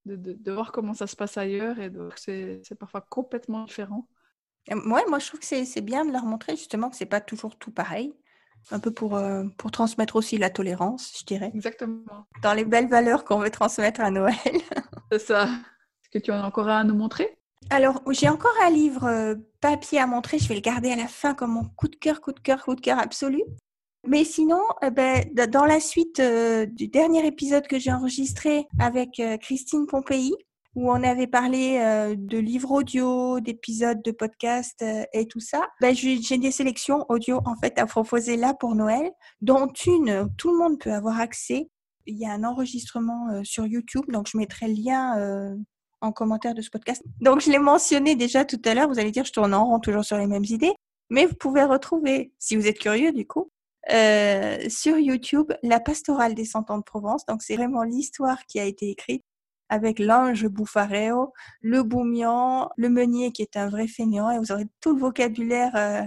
de, 0.06 0.16
de, 0.16 0.52
voir 0.52 0.72
comment 0.72 0.94
ça 0.94 1.08
se 1.08 1.16
passe 1.16 1.38
ailleurs 1.38 1.80
et 1.80 1.90
de 1.90 2.10
c'est 2.18 2.76
parfois 2.80 3.02
complètement 3.02 3.66
différent. 3.66 4.08
Ouais, 4.70 5.04
moi 5.08 5.20
je 5.20 5.28
trouve 5.28 5.40
que 5.40 5.46
c'est 5.46 5.82
bien 5.82 6.06
de 6.06 6.12
leur 6.12 6.26
montrer 6.26 6.56
justement 6.56 6.90
que 6.90 6.96
c'est 6.96 7.06
pas 7.06 7.22
toujours 7.22 7.58
tout 7.58 7.72
pareil. 7.72 8.14
Un 8.70 8.80
peu 8.80 8.92
pour, 8.92 9.16
euh, 9.16 9.46
pour 9.58 9.72
transmettre 9.72 10.16
aussi 10.16 10.38
la 10.38 10.52
tolérance, 10.52 11.18
je 11.20 11.26
dirais. 11.26 11.52
Exactement. 11.56 12.28
Dans 12.44 12.54
les 12.54 12.64
belles 12.64 12.88
valeurs 12.88 13.26
qu'on 13.26 13.40
veut 13.40 13.50
transmettre 13.50 14.02
à 14.02 14.12
Noël. 14.12 14.36
c'est 15.12 15.20
ça. 15.20 15.46
Est-ce 15.46 16.10
que 16.12 16.20
tu 16.20 16.32
en 16.32 16.36
as 16.36 16.46
encore 16.46 16.68
un 16.68 16.82
à 16.82 16.84
nous 16.84 16.94
montrer? 16.94 17.40
Alors, 17.72 18.02
j'ai 18.12 18.30
encore 18.30 18.54
un 18.64 18.70
livre 18.70 19.06
euh, 19.06 19.36
papier 19.62 20.00
à 20.00 20.06
montrer. 20.06 20.38
Je 20.38 20.48
vais 20.48 20.56
le 20.56 20.62
garder 20.62 20.92
à 20.92 20.96
la 20.96 21.08
fin 21.08 21.34
comme 21.34 21.54
mon 21.54 21.64
coup 21.64 21.88
de 21.88 21.96
cœur, 21.96 22.22
coup 22.22 22.34
de 22.34 22.40
cœur, 22.40 22.64
coup 22.64 22.76
de 22.76 22.82
cœur 22.82 23.00
absolu. 23.00 23.42
Mais 24.08 24.24
sinon, 24.24 24.62
eh 24.82 24.90
ben, 24.90 25.24
dans 25.50 25.66
la 25.66 25.80
suite 25.80 26.20
euh, 26.20 26.66
du 26.66 26.88
dernier 26.88 27.26
épisode 27.26 27.68
que 27.68 27.78
j'ai 27.78 27.92
enregistré 27.92 28.66
avec 28.80 29.20
euh, 29.20 29.38
Christine 29.38 29.86
Pompéi, 29.86 30.34
où 30.74 30.92
on 30.92 31.04
avait 31.04 31.28
parlé 31.28 31.78
euh, 31.80 32.16
de 32.18 32.40
livres 32.40 32.72
audio, 32.72 33.40
d'épisodes 33.40 34.02
de 34.02 34.12
podcast 34.12 34.84
et 35.14 35.28
tout 35.28 35.40
ça, 35.40 35.68
ben, 35.82 35.94
j'ai 35.94 36.38
des 36.40 36.52
sélections 36.52 37.06
audio 37.10 37.42
en 37.46 37.56
fait 37.56 37.78
à 37.78 37.86
proposer 37.86 38.38
là 38.38 38.56
pour 38.56 38.74
Noël, 38.74 39.12
dont 39.42 39.72
une 39.86 40.28
tout 40.36 40.52
le 40.52 40.58
monde 40.58 40.80
peut 40.80 40.94
avoir 40.94 41.20
accès. 41.20 41.70
Il 42.08 42.18
y 42.18 42.26
a 42.26 42.32
un 42.32 42.44
enregistrement 42.44 43.44
sur 43.44 43.68
YouTube, 43.68 44.06
donc 44.08 44.28
je 44.28 44.36
mettrai 44.36 44.68
le 44.68 44.74
lien 44.74 45.56
en 46.02 46.12
commentaire 46.12 46.56
de 46.56 46.62
ce 46.62 46.72
podcast. 46.72 47.04
Donc 47.20 47.42
je 47.42 47.52
l'ai 47.52 47.60
mentionné 47.60 48.16
déjà 48.16 48.46
tout 48.46 48.62
à 48.66 48.74
l'heure, 48.74 48.88
vous 48.88 48.98
allez 48.98 49.12
dire 49.12 49.26
je 49.26 49.32
tourne 49.32 49.54
en 49.54 49.66
rond 49.66 49.80
toujours 49.80 50.04
sur 50.04 50.18
les 50.18 50.26
mêmes 50.26 50.46
idées, 50.46 50.74
mais 51.12 51.28
vous 51.28 51.36
pouvez 51.36 51.64
retrouver, 51.64 52.34
si 52.40 52.56
vous 52.56 52.66
êtes 52.66 52.80
curieux 52.80 53.12
du 53.12 53.28
coup, 53.28 53.52
euh, 53.90 54.70
sur 54.70 54.98
YouTube 54.98 55.52
La 55.64 55.80
pastorale 55.80 56.36
des 56.36 56.46
cent 56.46 56.70
ans 56.70 56.78
de 56.78 56.84
Provence. 56.84 57.26
Donc, 57.26 57.42
c'est 57.42 57.56
vraiment 57.56 57.84
l'histoire 57.84 58.46
qui 58.46 58.60
a 58.60 58.66
été 58.66 58.90
écrite 58.90 59.24
avec 59.70 60.00
l'ange 60.00 60.48
Bouffareo, 60.48 61.34
le 61.62 61.84
boumian, 61.84 62.70
le 62.76 62.90
meunier 62.90 63.32
qui 63.32 63.42
est 63.42 63.56
un 63.56 63.70
vrai 63.70 63.88
fainéant 63.88 64.30
et 64.30 64.38
vous 64.38 64.52
aurez 64.52 64.68
tout 64.82 64.94
le 64.94 65.00
vocabulaire 65.00 65.72
euh, 65.76 66.04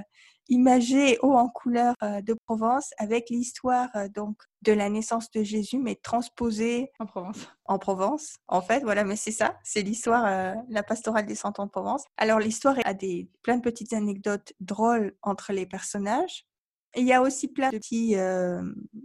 imagé 0.48 1.18
haut 1.22 1.32
en 1.32 1.48
couleur 1.48 1.94
euh, 2.02 2.20
de 2.20 2.36
Provence 2.46 2.92
avec 2.98 3.30
l'histoire 3.30 3.88
donc 4.14 4.36
de 4.60 4.72
la 4.72 4.90
naissance 4.90 5.30
de 5.30 5.42
Jésus 5.42 5.78
mais 5.78 5.94
transposée 5.94 6.92
en 6.98 7.06
Provence. 7.06 7.48
En 7.64 7.78
Provence, 7.78 8.36
en 8.48 8.60
fait, 8.60 8.80
voilà, 8.84 9.02
mais 9.02 9.16
c'est 9.16 9.32
ça, 9.32 9.58
c'est 9.64 9.80
l'histoire, 9.80 10.54
la 10.68 10.82
pastorale 10.82 11.24
des 11.24 11.34
cent 11.34 11.58
ans 11.58 11.64
de 11.64 11.70
Provence. 11.70 12.04
Alors 12.18 12.38
l'histoire 12.38 12.76
a 12.84 12.92
des 12.92 13.30
plein 13.42 13.56
de 13.56 13.62
petites 13.62 13.94
anecdotes 13.94 14.52
drôles 14.60 15.16
entre 15.22 15.54
les 15.54 15.64
personnages 15.64 16.44
il 16.96 17.06
y 17.06 17.12
a 17.12 17.22
aussi 17.22 17.48
plein 17.48 17.70
de 17.70 17.78
petits, 17.78 18.16
euh, 18.16 18.62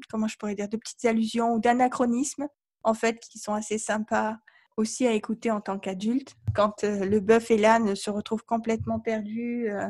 comment 0.09 0.27
je 0.27 0.37
pourrais 0.37 0.55
dire, 0.55 0.69
de 0.69 0.77
petites 0.77 1.05
allusions 1.05 1.53
ou 1.53 1.59
d'anachronismes, 1.59 2.47
en 2.83 2.93
fait, 2.93 3.19
qui 3.19 3.39
sont 3.39 3.53
assez 3.53 3.77
sympas 3.77 4.37
aussi 4.77 5.05
à 5.05 5.11
écouter 5.11 5.51
en 5.51 5.61
tant 5.61 5.77
qu'adulte. 5.77 6.35
Quand 6.55 6.83
euh, 6.83 7.05
le 7.05 7.19
bœuf 7.19 7.51
et 7.51 7.57
l'âne 7.57 7.95
se 7.95 8.09
retrouvent 8.09 8.45
complètement 8.45 8.99
perdus, 8.99 9.69
euh, 9.69 9.89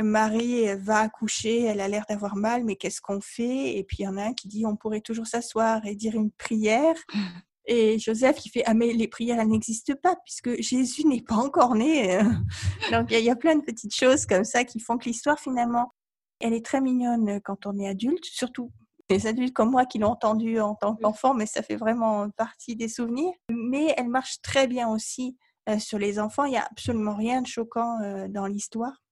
Marie 0.00 0.74
va 0.76 0.98
accoucher, 0.98 1.62
elle 1.62 1.80
a 1.80 1.88
l'air 1.88 2.04
d'avoir 2.08 2.36
mal, 2.36 2.64
mais 2.64 2.76
qu'est-ce 2.76 3.00
qu'on 3.00 3.20
fait? 3.22 3.76
Et 3.78 3.84
puis 3.84 3.98
il 4.00 4.04
y 4.04 4.08
en 4.08 4.18
a 4.18 4.24
un 4.24 4.34
qui 4.34 4.46
dit 4.46 4.66
on 4.66 4.76
pourrait 4.76 5.00
toujours 5.00 5.26
s'asseoir 5.26 5.86
et 5.86 5.94
dire 5.94 6.14
une 6.14 6.30
prière. 6.30 6.96
Et 7.68 7.98
Joseph 7.98 8.36
qui 8.36 8.48
fait 8.48 8.62
ah 8.64 8.74
mais 8.74 8.92
les 8.92 9.08
prières 9.08 9.40
elles 9.40 9.48
n'existent 9.48 9.96
pas 10.00 10.14
puisque 10.24 10.62
Jésus 10.62 11.04
n'est 11.04 11.22
pas 11.22 11.34
encore 11.34 11.74
né. 11.74 12.20
Donc 12.92 13.10
il 13.10 13.24
y, 13.24 13.30
a 13.30 13.34
plein 13.34 13.56
de 13.56 13.64
petites 13.64 13.92
choses 13.92 14.24
comme 14.24 14.44
ça 14.44 14.62
qui 14.62 14.78
font 14.78 14.98
que 14.98 15.06
l'histoire 15.06 15.40
finalement 15.40 15.92
elle 16.40 16.52
est 16.52 16.64
très 16.64 16.80
mignonne 16.80 17.40
quand 17.40 17.66
on 17.66 17.78
est 17.78 17.88
adulte, 17.88 18.24
surtout 18.24 18.72
les 19.08 19.26
adultes 19.26 19.54
comme 19.54 19.70
moi 19.70 19.86
qui 19.86 19.98
l'ont 19.98 20.10
entendu 20.10 20.60
en 20.60 20.74
tant 20.74 20.96
qu'enfant, 20.96 21.34
mais 21.34 21.46
ça 21.46 21.62
fait 21.62 21.76
vraiment 21.76 22.28
partie 22.30 22.76
des 22.76 22.88
souvenirs. 22.88 23.32
Mais 23.50 23.94
elle 23.96 24.08
marche 24.08 24.40
très 24.42 24.66
bien 24.66 24.88
aussi 24.88 25.36
euh, 25.68 25.78
sur 25.78 25.98
les 25.98 26.18
enfants. 26.18 26.44
Il 26.44 26.50
n'y 26.50 26.58
a 26.58 26.66
absolument 26.70 27.14
rien 27.14 27.42
de 27.42 27.46
choquant 27.46 28.00
euh, 28.02 28.28
dans 28.28 28.46
l'histoire. 28.46 29.02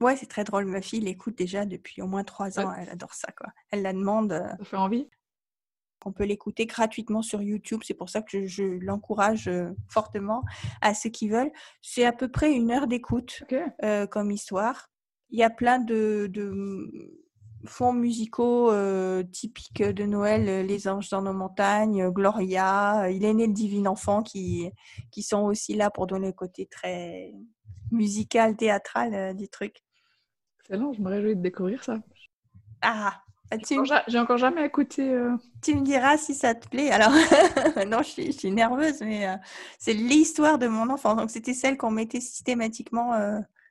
Ouais, 0.00 0.16
c'est 0.16 0.26
très 0.26 0.44
drôle. 0.44 0.66
Ma 0.66 0.82
fille 0.82 1.00
l'écoute 1.00 1.38
déjà 1.38 1.64
depuis 1.64 2.02
au 2.02 2.06
moins 2.06 2.24
trois 2.24 2.60
ans. 2.60 2.72
Elle 2.74 2.90
adore 2.90 3.14
ça, 3.14 3.32
quoi. 3.32 3.50
Elle 3.70 3.82
la 3.82 3.94
demande. 3.94 4.32
Euh, 4.32 4.48
ça 4.58 4.64
fait 4.64 4.76
envie. 4.76 5.08
On 6.04 6.12
peut 6.12 6.24
l'écouter 6.24 6.66
gratuitement 6.66 7.22
sur 7.22 7.42
YouTube. 7.42 7.80
C'est 7.84 7.94
pour 7.94 8.10
ça 8.10 8.20
que 8.20 8.46
je, 8.46 8.62
l'encourage 8.62 9.50
fortement 9.88 10.44
à 10.82 10.94
ceux 10.94 11.08
qui 11.08 11.28
veulent. 11.28 11.50
C'est 11.80 12.04
à 12.04 12.12
peu 12.12 12.30
près 12.30 12.52
une 12.52 12.70
heure 12.70 12.86
d'écoute 12.86 13.42
comme 14.10 14.30
histoire. 14.30 14.88
Il 15.30 15.38
y 15.38 15.42
a 15.42 15.50
plein 15.50 15.78
de 15.78 16.28
fonds 17.66 17.92
musicaux 17.92 18.70
euh, 18.70 19.22
typiques 19.22 19.82
de 19.82 20.04
Noël, 20.04 20.48
euh, 20.48 20.62
Les 20.62 20.88
Anges 20.88 21.10
dans 21.10 21.22
nos 21.22 21.32
montagnes, 21.32 22.02
euh, 22.02 22.10
Gloria, 22.10 23.10
Il 23.10 23.24
est 23.24 23.34
né 23.34 23.46
le 23.46 23.52
divin 23.52 23.86
enfant, 23.86 24.22
qui, 24.22 24.70
qui 25.10 25.22
sont 25.22 25.42
aussi 25.42 25.74
là 25.74 25.90
pour 25.90 26.06
donner 26.06 26.28
le 26.28 26.32
côté 26.32 26.66
très 26.66 27.32
musical, 27.90 28.56
théâtral 28.56 29.36
du 29.36 29.48
truc. 29.48 29.76
Excellent, 30.60 30.92
je 30.92 31.00
me 31.00 31.08
réjouis 31.08 31.36
de 31.36 31.42
découvrir 31.42 31.84
ça. 31.84 31.98
Ah, 32.82 33.22
j'ai 34.08 34.18
encore 34.18 34.38
jamais 34.38 34.66
écouté. 34.66 35.16
Tu 35.62 35.76
me 35.76 35.82
diras 35.82 36.16
si 36.16 36.34
ça 36.34 36.54
te 36.54 36.68
plaît. 36.68 36.90
Alors, 36.90 37.12
non, 37.86 37.98
je 37.98 38.08
suis, 38.08 38.26
je 38.26 38.38
suis, 38.38 38.50
nerveuse, 38.50 39.00
mais 39.02 39.28
c'est 39.78 39.92
l'histoire 39.92 40.58
de 40.58 40.66
mon 40.66 40.90
enfant. 40.90 41.14
Donc, 41.14 41.30
c'était 41.30 41.54
celle 41.54 41.76
qu'on 41.76 41.92
mettait 41.92 42.20
systématiquement 42.20 43.12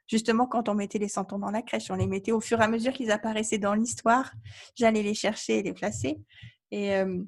justement 0.07 0.47
quand 0.47 0.69
on 0.69 0.73
mettait 0.73 0.99
les 0.99 1.07
santons 1.07 1.39
dans 1.39 1.51
la 1.51 1.61
crèche, 1.61 1.89
on 1.89 1.95
les 1.95 2.07
mettait 2.07 2.31
au 2.31 2.39
fur 2.39 2.59
et 2.59 2.63
à 2.63 2.67
mesure 2.67 2.93
qu'ils 2.93 3.11
apparaissaient 3.11 3.57
dans 3.57 3.73
l'histoire. 3.73 4.31
J'allais 4.75 5.03
les 5.03 5.13
chercher 5.13 5.59
et 5.59 5.63
les 5.63 5.73
placer. 5.73 6.17
Et 6.71 6.95
euh, 6.95 7.21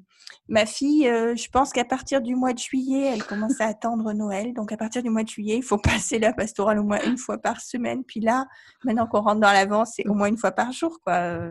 ma 0.48 0.66
fille, 0.66 1.08
euh, 1.08 1.36
je 1.36 1.48
pense 1.48 1.72
qu'à 1.72 1.84
partir 1.84 2.20
du 2.20 2.34
mois 2.34 2.52
de 2.52 2.58
juillet, 2.58 3.12
elle 3.14 3.24
commence 3.24 3.60
à 3.60 3.66
attendre 3.66 4.12
Noël. 4.12 4.52
Donc 4.52 4.72
à 4.72 4.76
partir 4.76 5.02
du 5.02 5.10
mois 5.10 5.22
de 5.22 5.28
juillet, 5.28 5.56
il 5.56 5.62
faut 5.62 5.78
passer 5.78 6.18
la 6.18 6.32
pastorale 6.32 6.78
au 6.78 6.82
moins 6.82 7.00
une 7.04 7.16
fois 7.16 7.38
par 7.38 7.60
semaine. 7.60 8.04
Puis 8.04 8.20
là, 8.20 8.46
maintenant 8.84 9.06
qu'on 9.06 9.20
rentre 9.20 9.40
dans 9.40 9.52
l'avant, 9.52 9.84
c'est 9.84 10.06
au 10.08 10.14
moins 10.14 10.28
une 10.28 10.36
fois 10.36 10.52
par 10.52 10.72
jour. 10.72 10.98
Quoi. 11.04 11.50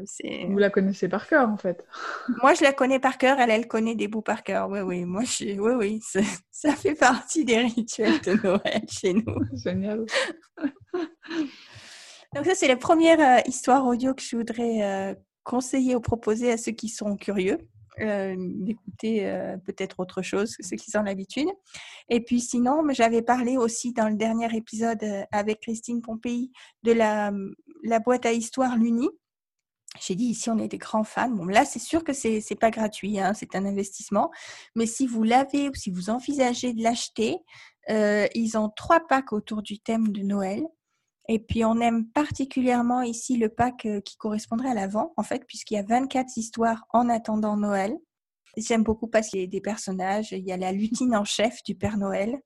Vous 0.50 0.58
la 0.58 0.70
connaissez 0.70 1.08
par 1.08 1.28
cœur, 1.28 1.48
en 1.48 1.58
fait. 1.58 1.86
Moi, 2.42 2.54
je 2.54 2.64
la 2.64 2.74
connais 2.74 3.00
par 3.00 3.18
cœur. 3.18 3.40
Elle, 3.40 3.52
elle 3.52 3.68
connaît 3.68 3.96
des 3.96 4.08
bouts 4.08 4.22
par 4.22 4.44
cœur. 4.44 4.70
Oui, 4.70 4.82
oui. 4.82 5.06
Moi, 5.06 5.24
je... 5.24 5.60
oui, 5.60 5.74
oui. 5.76 6.24
Ça 6.52 6.76
fait 6.76 6.96
partie 6.96 7.46
des 7.46 7.60
rituels 7.60 8.20
de 8.22 8.34
Noël 8.34 8.82
chez 8.90 9.14
nous. 9.14 9.40
Génial. 9.54 10.06
Donc 12.36 12.46
ça, 12.46 12.54
c'est 12.54 12.68
la 12.68 12.78
première 12.78 13.20
euh, 13.20 13.42
histoire 13.48 13.86
audio 13.86 14.14
que 14.14 14.22
je 14.22 14.36
voudrais 14.36 15.16
conseiller 15.44 15.96
ou 15.96 16.02
proposer 16.02 16.52
à 16.52 16.58
ceux 16.58 16.74
qui 16.74 16.90
sont 16.90 17.16
curieux. 17.16 17.58
Euh, 18.00 18.36
d'écouter 18.38 19.26
euh, 19.26 19.58
peut-être 19.58 20.00
autre 20.00 20.22
chose 20.22 20.56
ceux 20.60 20.76
qui 20.76 20.96
ont 20.96 21.02
l'habitude. 21.02 21.48
Et 22.10 22.22
puis 22.22 22.40
sinon, 22.40 22.84
j'avais 22.90 23.24
parlé 23.24 23.58
aussi 23.58 23.92
dans 23.92 24.08
le 24.08 24.16
dernier 24.16 24.56
épisode 24.56 25.02
euh, 25.02 25.24
avec 25.32 25.62
Christine 25.62 26.04
Pompéi 26.04 26.52
de 26.84 26.92
la, 26.92 27.32
la 27.84 28.00
boîte 28.00 28.28
à 28.28 28.34
histoire 28.34 28.78
Luni. 28.78 29.10
J'ai 30.00 30.14
dit 30.14 30.26
ici, 30.26 30.48
on 30.52 30.60
est 30.60 30.68
des 30.68 30.78
grands 30.78 31.04
fans. 31.04 31.30
Bon, 31.30 31.46
là, 31.46 31.66
c'est 31.66 31.80
sûr 31.80 32.04
que 32.04 32.14
c'est 32.14 32.40
n'est 32.48 32.56
pas 32.56 32.70
gratuit, 32.70 33.20
hein, 33.20 33.34
c'est 33.34 33.56
un 33.56 33.66
investissement. 33.66 34.30
Mais 34.76 34.86
si 34.86 35.08
vous 35.08 35.24
l'avez 35.24 35.70
ou 35.70 35.74
si 35.74 35.90
vous 35.90 36.12
envisagez 36.12 36.74
de 36.74 36.84
l'acheter, 36.84 37.38
ils 37.90 38.58
ont 38.58 38.70
trois 38.70 39.08
packs 39.08 39.34
autour 39.34 39.64
du 39.64 39.80
thème 39.80 40.10
de 40.10 40.22
Noël. 40.22 40.68
Et 41.28 41.40
puis, 41.40 41.66
on 41.66 41.80
aime 41.80 42.08
particulièrement 42.08 43.02
ici 43.02 43.38
le 43.38 43.50
pack 43.50 43.86
euh, 43.86 44.00
qui 44.02 44.16
correspondrait 44.16 44.70
à 44.70 44.74
l'avant, 44.74 45.14
en 45.18 45.24
fait, 45.24 45.46
puisqu'il 45.46 45.74
y 45.74 45.78
a 45.78 45.84
24 45.84 46.38
histoires 46.38 46.86
en 46.92 47.10
attendant 47.10 47.58
Noël. 47.58 47.98
J'aime 48.56 48.84
beaucoup 48.84 49.08
parce 49.08 49.30
qu'il 49.30 49.42
y 49.42 49.44
a 49.44 49.48
des 49.48 49.62
personnages. 49.62 50.32
Il 50.32 50.46
y 50.46 50.52
a 50.52 50.58
la 50.58 50.72
lutine 50.72 51.16
en 51.16 51.26
chef 51.26 51.62
du 51.64 51.76
Père 51.76 51.98
Noël. 51.98 52.40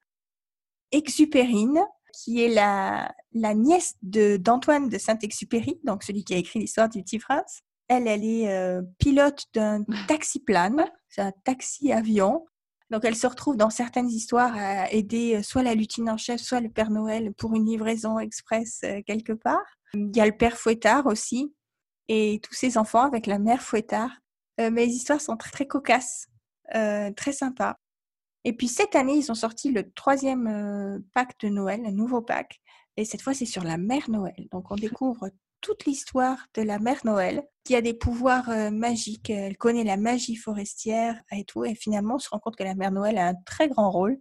Exupérine, 0.92 1.80
qui 2.14 2.44
est 2.44 2.50
la, 2.50 3.14
la 3.34 3.54
nièce 3.54 3.96
d'Antoine 4.02 4.90
de, 4.90 4.98
Saint-Exupéry, 4.98 5.80
donc 5.84 6.04
celui 6.04 6.24
qui 6.24 6.34
a 6.34 6.38
écrit 6.38 6.60
l'histoire 6.60 6.90
du 6.90 7.02
Petit 7.02 7.20
Prince. 7.20 7.62
Elle, 7.88 8.08
elle 8.08 8.26
est 8.26 8.50
euh, 8.50 8.82
pilote 9.00 9.46
d'un 9.54 9.84
taxi-plane, 10.08 10.90
c'est 11.10 11.22
un 11.22 11.34
taxi-avion. 11.44 12.46
Donc, 12.92 13.06
elle 13.06 13.16
se 13.16 13.26
retrouve 13.26 13.56
dans 13.56 13.70
certaines 13.70 14.10
histoires 14.10 14.54
à 14.54 14.92
aider 14.92 15.38
euh, 15.38 15.44
soit 15.44 15.64
la 15.64 15.76
lutine 15.76 16.10
en 16.10 16.18
chef, 16.18 16.42
soit 16.42 16.60
le 16.60 16.70
Père 16.70 16.92
Noël 16.92 17.34
pour 17.34 17.56
une 17.56 17.66
livraison 17.66 18.20
express 18.20 18.82
euh, 18.84 19.02
quelque 19.08 19.32
part. 19.32 19.64
Il 19.94 20.16
y 20.16 20.20
a 20.20 20.26
le 20.26 20.36
Père 20.36 20.58
Fouettard 20.58 21.06
aussi 21.06 21.56
et 22.10 22.42
tous 22.44 22.54
ses 22.54 22.78
enfants 22.78 23.06
avec 23.06 23.28
la 23.28 23.40
mère 23.40 23.62
Fouettard. 23.62 24.12
Euh, 24.60 24.70
mais 24.72 24.86
les 24.86 24.92
histoires 24.92 25.22
sont 25.22 25.38
très, 25.38 25.52
très 25.52 25.68
cocasses, 25.68 26.28
très 26.70 27.32
sympas. 27.32 27.78
Et 28.44 28.54
puis 28.54 28.68
cette 28.68 28.96
année, 28.96 29.16
ils 29.16 29.32
ont 29.32 29.36
sorti 29.36 29.72
le 29.72 29.90
troisième 29.92 31.04
pack 31.14 31.38
de 31.42 31.50
Noël, 31.50 31.82
un 31.86 31.92
nouveau 31.92 32.22
pack. 32.22 32.60
Et 32.98 33.06
cette 33.06 33.22
fois, 33.22 33.34
c'est 33.34 33.46
sur 33.46 33.64
la 33.64 33.78
mère 33.78 34.10
Noël. 34.10 34.48
Donc, 34.52 34.72
on 34.72 34.76
découvre 34.76 35.30
toute 35.62 35.86
l'histoire 35.86 36.38
de 36.56 36.62
la 36.62 36.80
mère 36.80 37.02
Noël, 37.06 37.44
qui 37.64 37.76
a 37.76 37.82
des 37.82 37.94
pouvoirs 37.94 38.50
euh, 38.50 38.72
magiques. 38.72 39.30
Elle 39.30 39.58
connaît 39.58 39.84
la 39.84 39.98
magie 39.98 40.36
forestière 40.36 41.22
et 41.32 41.46
tout. 41.46 41.64
Et 41.64 41.76
finalement, 41.76 42.16
on 42.16 42.20
se 42.20 42.30
rend 42.30 42.40
compte 42.40 42.56
que 42.56 42.64
la 42.64 42.76
mère 42.76 42.92
Noël 42.92 43.18
a 43.18 43.28
un 43.28 43.36
très 43.46 43.70
grand 43.70 43.92
rôle 43.92 44.18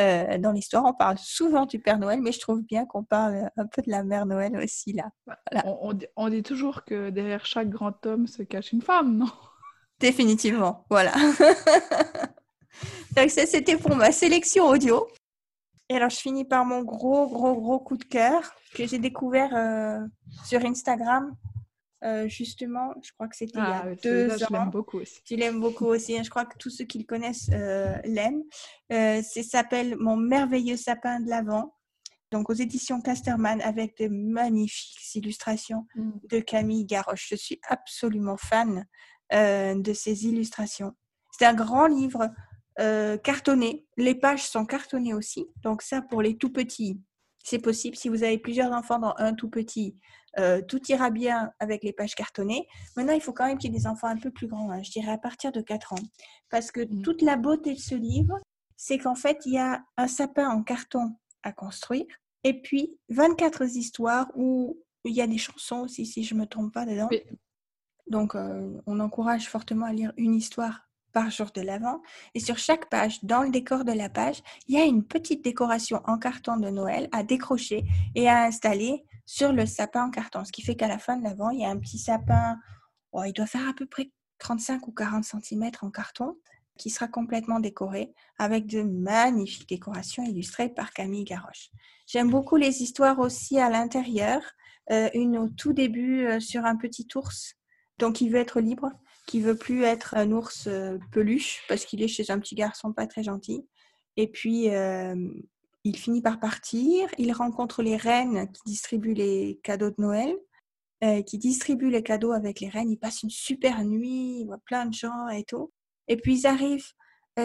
euh, 0.00 0.38
dans 0.38 0.52
l'histoire. 0.52 0.84
On 0.86 0.94
parle 0.94 1.18
souvent 1.18 1.66
du 1.66 1.78
Père 1.78 1.98
Noël, 1.98 2.20
mais 2.22 2.32
je 2.32 2.40
trouve 2.40 2.62
bien 2.62 2.86
qu'on 2.86 3.04
parle 3.04 3.50
un 3.56 3.66
peu 3.66 3.82
de 3.82 3.90
la 3.90 4.02
mère 4.02 4.24
Noël 4.24 4.56
aussi 4.56 4.94
là. 4.94 5.10
On, 6.16 6.28
dit 6.28 6.42
toujours 6.42 6.84
que 6.84 7.10
derrière 7.10 7.44
chaque 7.44 7.68
grand 7.68 8.06
homme 8.06 8.26
se 8.26 8.42
cache 8.42 8.72
une 8.72 8.82
femme, 8.82 9.18
non? 9.18 9.30
Définitivement, 9.98 10.86
voilà. 10.88 11.12
Donc 13.16 13.28
ça, 13.28 13.44
c'était 13.44 13.76
pour 13.76 13.94
ma 13.94 14.12
sélection 14.12 14.68
audio. 14.68 15.06
Et 15.90 15.96
alors, 15.96 16.08
je 16.08 16.18
finis 16.18 16.44
par 16.44 16.64
mon 16.64 16.82
gros, 16.84 17.26
gros, 17.28 17.60
gros 17.60 17.80
coup 17.80 17.96
de 17.96 18.04
cœur 18.04 18.54
que 18.74 18.86
j'ai 18.86 19.00
découvert 19.00 19.50
euh, 19.56 19.98
sur 20.44 20.64
Instagram. 20.64 21.34
Euh, 22.04 22.28
justement, 22.28 22.94
je 23.02 23.10
crois 23.12 23.26
que 23.26 23.36
c'était 23.36 23.58
il 23.58 23.64
y 23.64 23.66
a 23.66 23.84
ah, 23.84 23.94
deux 24.00 24.30
ans. 24.30 24.36
Je 24.38 24.52
l'aime 24.52 24.70
beaucoup 24.70 25.00
aussi. 25.00 25.20
Je 25.28 25.34
l'aime 25.34 25.60
beaucoup 25.60 25.86
aussi. 25.86 26.16
Hein. 26.16 26.22
Je 26.22 26.30
crois 26.30 26.44
que 26.44 26.56
tous 26.58 26.70
ceux 26.70 26.84
qui 26.84 26.98
le 27.00 27.04
connaissent 27.04 27.50
euh, 27.52 27.96
l'aiment. 28.04 28.44
ça 28.88 29.42
s'appelle 29.42 29.96
Mon 29.96 30.16
merveilleux 30.16 30.76
sapin 30.76 31.18
de 31.18 31.28
l'Avent. 31.28 31.74
Donc 32.30 32.48
aux 32.50 32.54
éditions 32.54 33.02
Casterman 33.02 33.60
avec 33.60 33.98
de 33.98 34.06
magnifiques 34.06 35.16
illustrations 35.16 35.88
mm. 35.96 36.10
de 36.30 36.38
Camille 36.38 36.86
Garoche. 36.86 37.26
Je 37.30 37.34
suis 37.34 37.60
absolument 37.68 38.36
fan 38.36 38.86
de 39.32 39.92
ces 39.92 40.26
illustrations. 40.26 40.92
C'est 41.36 41.46
un 41.46 41.54
grand 41.54 41.88
livre 41.88 42.30
euh, 42.78 43.16
cartonné. 43.18 43.86
Les 43.96 44.14
pages 44.14 44.44
sont 44.44 44.64
cartonnées 44.64 45.14
aussi. 45.14 45.46
Donc 45.62 45.82
ça, 45.82 46.02
pour 46.02 46.22
les 46.22 46.36
tout 46.36 46.50
petits, 46.50 47.00
c'est 47.42 47.58
possible. 47.58 47.96
Si 47.96 48.08
vous 48.08 48.22
avez 48.22 48.38
plusieurs 48.38 48.72
enfants 48.72 48.98
dans 48.98 49.14
un 49.18 49.34
tout 49.34 49.48
petit, 49.48 49.96
euh, 50.38 50.62
tout 50.62 50.80
ira 50.88 51.10
bien 51.10 51.50
avec 51.58 51.82
les 51.82 51.92
pages 51.92 52.14
cartonnées. 52.14 52.68
Maintenant, 52.96 53.14
il 53.14 53.20
faut 53.20 53.32
quand 53.32 53.46
même 53.46 53.58
qu'il 53.58 53.72
y 53.72 53.74
ait 53.74 53.78
des 53.78 53.86
enfants 53.86 54.06
un 54.06 54.18
peu 54.18 54.30
plus 54.30 54.46
grands, 54.46 54.70
hein. 54.70 54.82
je 54.82 54.90
dirais 54.90 55.10
à 55.10 55.18
partir 55.18 55.50
de 55.50 55.60
4 55.60 55.94
ans. 55.94 56.04
Parce 56.50 56.70
que 56.70 56.80
mmh. 56.80 57.02
toute 57.02 57.22
la 57.22 57.36
beauté 57.36 57.74
de 57.74 57.78
ce 57.78 57.94
livre, 57.94 58.38
c'est 58.76 58.98
qu'en 58.98 59.14
fait, 59.14 59.38
il 59.46 59.54
y 59.54 59.58
a 59.58 59.82
un 59.96 60.06
sapin 60.06 60.48
en 60.48 60.62
carton 60.62 61.16
à 61.42 61.52
construire 61.52 62.06
et 62.44 62.60
puis 62.60 62.96
24 63.08 63.64
histoires 63.76 64.30
où 64.34 64.78
il 65.04 65.14
y 65.14 65.20
a 65.20 65.26
des 65.26 65.38
chansons 65.38 65.80
aussi, 65.80 66.06
si 66.06 66.22
je 66.22 66.34
ne 66.34 66.40
me 66.40 66.46
trompe 66.46 66.72
pas 66.72 66.86
dedans. 66.86 67.08
Donc, 68.06 68.34
euh, 68.34 68.80
on 68.86 69.00
encourage 69.00 69.48
fortement 69.48 69.86
à 69.86 69.92
lire 69.92 70.12
une 70.16 70.34
histoire 70.34 70.89
par 71.12 71.30
jour 71.30 71.50
de 71.54 71.60
l'Avent. 71.60 72.00
Et 72.34 72.40
sur 72.40 72.58
chaque 72.58 72.88
page, 72.88 73.22
dans 73.24 73.42
le 73.42 73.50
décor 73.50 73.84
de 73.84 73.92
la 73.92 74.08
page, 74.08 74.42
il 74.68 74.76
y 74.76 74.80
a 74.80 74.84
une 74.84 75.04
petite 75.04 75.42
décoration 75.42 76.00
en 76.06 76.18
carton 76.18 76.56
de 76.56 76.70
Noël 76.70 77.08
à 77.12 77.22
décrocher 77.22 77.84
et 78.14 78.28
à 78.28 78.44
installer 78.44 79.04
sur 79.26 79.52
le 79.52 79.66
sapin 79.66 80.06
en 80.06 80.10
carton. 80.10 80.44
Ce 80.44 80.52
qui 80.52 80.62
fait 80.62 80.76
qu'à 80.76 80.88
la 80.88 80.98
fin 80.98 81.16
de 81.16 81.24
l'Avent, 81.24 81.50
il 81.50 81.60
y 81.60 81.64
a 81.64 81.70
un 81.70 81.78
petit 81.78 81.98
sapin, 81.98 82.58
oh, 83.12 83.22
il 83.24 83.32
doit 83.32 83.46
faire 83.46 83.68
à 83.68 83.74
peu 83.74 83.86
près 83.86 84.10
35 84.38 84.88
ou 84.88 84.92
40 84.92 85.24
cm 85.24 85.70
en 85.82 85.90
carton, 85.90 86.36
qui 86.78 86.90
sera 86.90 87.08
complètement 87.08 87.60
décoré 87.60 88.12
avec 88.38 88.66
de 88.66 88.82
magnifiques 88.82 89.68
décorations 89.68 90.24
illustrées 90.24 90.70
par 90.70 90.92
Camille 90.92 91.24
Garoche. 91.24 91.70
J'aime 92.06 92.30
beaucoup 92.30 92.56
les 92.56 92.82
histoires 92.82 93.18
aussi 93.18 93.58
à 93.58 93.68
l'intérieur. 93.68 94.40
Euh, 94.90 95.08
une 95.14 95.38
au 95.38 95.48
tout 95.48 95.72
début 95.72 96.26
euh, 96.26 96.40
sur 96.40 96.64
un 96.64 96.76
petit 96.76 97.06
ours, 97.14 97.54
donc 98.00 98.20
il 98.20 98.30
veut 98.30 98.40
être 98.40 98.60
libre 98.60 98.90
qui 99.30 99.40
veut 99.40 99.56
plus 99.56 99.84
être 99.84 100.14
un 100.16 100.32
ours 100.32 100.66
euh, 100.66 100.98
peluche 101.12 101.62
parce 101.68 101.84
qu'il 101.84 102.02
est 102.02 102.08
chez 102.08 102.32
un 102.32 102.40
petit 102.40 102.56
garçon 102.56 102.92
pas 102.92 103.06
très 103.06 103.22
gentil. 103.22 103.64
Et 104.16 104.26
puis, 104.26 104.70
euh, 104.70 105.30
il 105.84 105.96
finit 105.96 106.20
par 106.20 106.40
partir. 106.40 107.08
Il 107.16 107.32
rencontre 107.32 107.84
les 107.84 107.96
reines 107.96 108.50
qui 108.50 108.62
distribuent 108.66 109.14
les 109.14 109.60
cadeaux 109.62 109.90
de 109.90 109.94
Noël, 109.98 110.36
euh, 111.04 111.22
qui 111.22 111.38
distribuent 111.38 111.90
les 111.90 112.02
cadeaux 112.02 112.32
avec 112.32 112.58
les 112.58 112.68
reines. 112.68 112.90
Il 112.90 112.98
passe 112.98 113.22
une 113.22 113.30
super 113.30 113.84
nuit, 113.84 114.40
il 114.40 114.46
voit 114.46 114.58
plein 114.58 114.86
de 114.86 114.94
gens 114.94 115.28
et 115.28 115.44
tout. 115.44 115.70
Et 116.08 116.16
puis, 116.16 116.40
ils 116.40 116.46
arrivent 116.48 116.90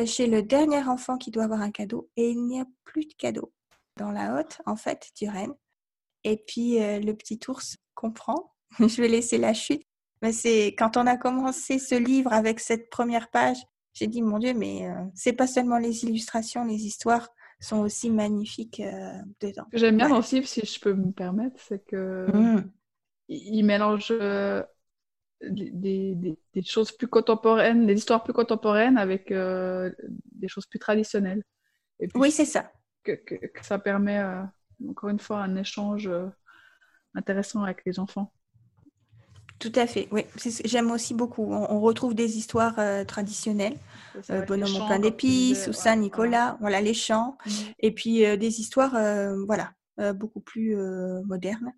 chez 0.07 0.25
le 0.25 0.41
dernier 0.41 0.83
enfant 0.83 1.17
qui 1.17 1.29
doit 1.29 1.43
avoir 1.43 1.61
un 1.61 1.71
cadeau 1.71 2.09
et 2.17 2.31
il 2.31 2.43
n'y 2.47 2.59
a 2.59 2.65
plus 2.83 3.05
de 3.05 3.13
cadeau 3.13 3.53
dans 3.97 4.11
la 4.11 4.39
hotte, 4.39 4.59
en 4.65 4.75
fait, 4.75 5.11
du 5.15 5.29
reine. 5.29 5.53
Et 6.23 6.37
puis, 6.37 6.79
le 6.79 7.13
petit 7.13 7.39
ours 7.47 7.77
comprend. 7.93 8.55
Je 8.79 9.01
vais 9.01 9.07
laisser 9.07 9.37
la 9.37 9.53
chute 9.53 9.84
Mais 10.21 10.31
c'est 10.31 10.67
quand 10.77 10.97
on 10.97 11.07
a 11.07 11.17
commencé 11.17 11.79
ce 11.79 11.95
livre 11.95 12.33
avec 12.33 12.59
cette 12.59 12.89
première 12.89 13.29
page, 13.29 13.57
j'ai 13.93 14.07
dit 14.07 14.21
mon 14.21 14.39
Dieu, 14.39 14.53
mais 14.53 14.87
euh, 14.89 14.93
c'est 15.13 15.33
pas 15.33 15.47
seulement 15.47 15.77
les 15.77 16.03
illustrations, 16.05 16.65
les 16.65 16.85
histoires 16.85 17.29
sont 17.59 17.79
aussi 17.79 18.09
magnifiques 18.09 18.79
euh, 18.81 19.13
dedans. 19.41 19.65
Ce 19.67 19.71
que 19.71 19.77
j'aime 19.79 19.97
bien 19.97 20.09
dans 20.09 20.21
ce 20.21 20.35
livre, 20.35 20.47
si 20.47 20.61
je 20.65 20.79
peux 20.79 20.93
me 20.93 21.11
permettre, 21.11 21.59
c'est 21.59 21.83
que 21.85 22.27
Mmh. 22.27 22.69
il 23.29 23.63
mélange 23.65 24.09
euh, 24.11 24.63
des, 25.41 25.71
des- 26.15 26.39
des 26.53 26.63
choses 26.63 26.91
plus 26.91 27.07
contemporaines, 27.07 27.87
des 27.87 27.95
histoires 27.95 28.23
plus 28.23 28.33
contemporaines 28.33 28.97
avec 28.97 29.31
euh, 29.31 29.91
des 30.33 30.47
choses 30.47 30.65
plus 30.67 30.79
traditionnelles. 30.79 31.43
Et 31.99 32.07
puis 32.07 32.21
Oui, 32.21 32.31
c'est 32.31 32.45
ça. 32.45 32.71
que, 33.03 33.13
que, 33.13 33.35
que 33.35 33.65
ça 33.65 33.79
permet, 33.79 34.21
encore 34.89 35.09
une 35.09 35.19
fois, 35.19 35.41
un 35.43 35.55
échange 35.57 36.09
intéressant 37.15 37.63
avec 37.63 37.83
les 37.85 37.99
enfants. 37.99 38.31
Tout 39.59 39.71
à 39.75 39.87
fait. 39.87 40.07
Oui, 40.11 40.23
j'aime 40.65 40.91
aussi 40.91 41.13
beaucoup. 41.13 41.43
On, 41.43 41.71
on 41.71 41.79
retrouve 41.79 42.13
des 42.13 42.37
histoires 42.37 42.77
euh, 42.77 43.03
traditionnelles, 43.03 43.77
euh, 44.29 44.41
Bonhomme 44.41 44.75
au 44.75 44.79
pain 44.79 44.99
d'épices 44.99 45.67
ou 45.67 45.69
ouais, 45.69 45.73
Saint-Nicolas, 45.73 46.57
voilà. 46.59 46.81
les 46.81 46.93
chants. 46.93 47.37
Mhm, 47.45 47.53
et 47.79 47.91
puis 47.91 48.25
euh, 48.25 48.37
des 48.37 48.59
histoires, 48.59 48.95
euh, 48.95 49.43
voilà, 49.45 49.71
euh, 49.99 50.13
beaucoup 50.13 50.41
plus 50.41 50.77
euh, 50.77 51.21
modernes. 51.23 51.71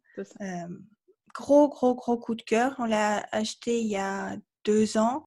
gros, 1.33 1.69
gros, 1.69 1.95
gros 1.95 2.17
coup 2.17 2.35
de 2.35 2.41
cœur. 2.41 2.75
On 2.79 2.85
l'a 2.85 3.25
acheté 3.31 3.79
il 3.81 3.87
y 3.87 3.97
a 3.97 4.35
deux 4.65 4.97
ans. 4.97 5.26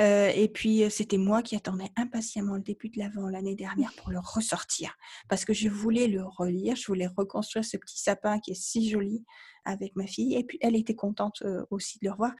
Euh, 0.00 0.30
et 0.34 0.48
puis, 0.48 0.84
euh, 0.84 0.90
c'était 0.90 1.18
moi 1.18 1.42
qui 1.42 1.56
attendais 1.56 1.90
impatiemment 1.96 2.54
le 2.54 2.62
début 2.62 2.88
de 2.88 2.98
l'Avent 2.98 3.28
l'année 3.28 3.56
dernière 3.56 3.92
pour 3.96 4.10
le 4.10 4.20
ressortir. 4.20 4.96
Parce 5.28 5.44
que 5.44 5.52
je 5.52 5.68
voulais 5.68 6.06
le 6.06 6.24
relire, 6.24 6.76
je 6.76 6.86
voulais 6.86 7.08
reconstruire 7.08 7.64
ce 7.64 7.76
petit 7.76 7.98
sapin 7.98 8.38
qui 8.38 8.52
est 8.52 8.60
si 8.60 8.88
joli 8.88 9.24
avec 9.64 9.96
ma 9.96 10.06
fille. 10.06 10.36
Et 10.36 10.44
puis, 10.44 10.58
elle 10.60 10.76
était 10.76 10.94
contente 10.94 11.42
euh, 11.42 11.64
aussi 11.70 11.98
de 11.98 12.06
le 12.06 12.12
revoir. 12.12 12.32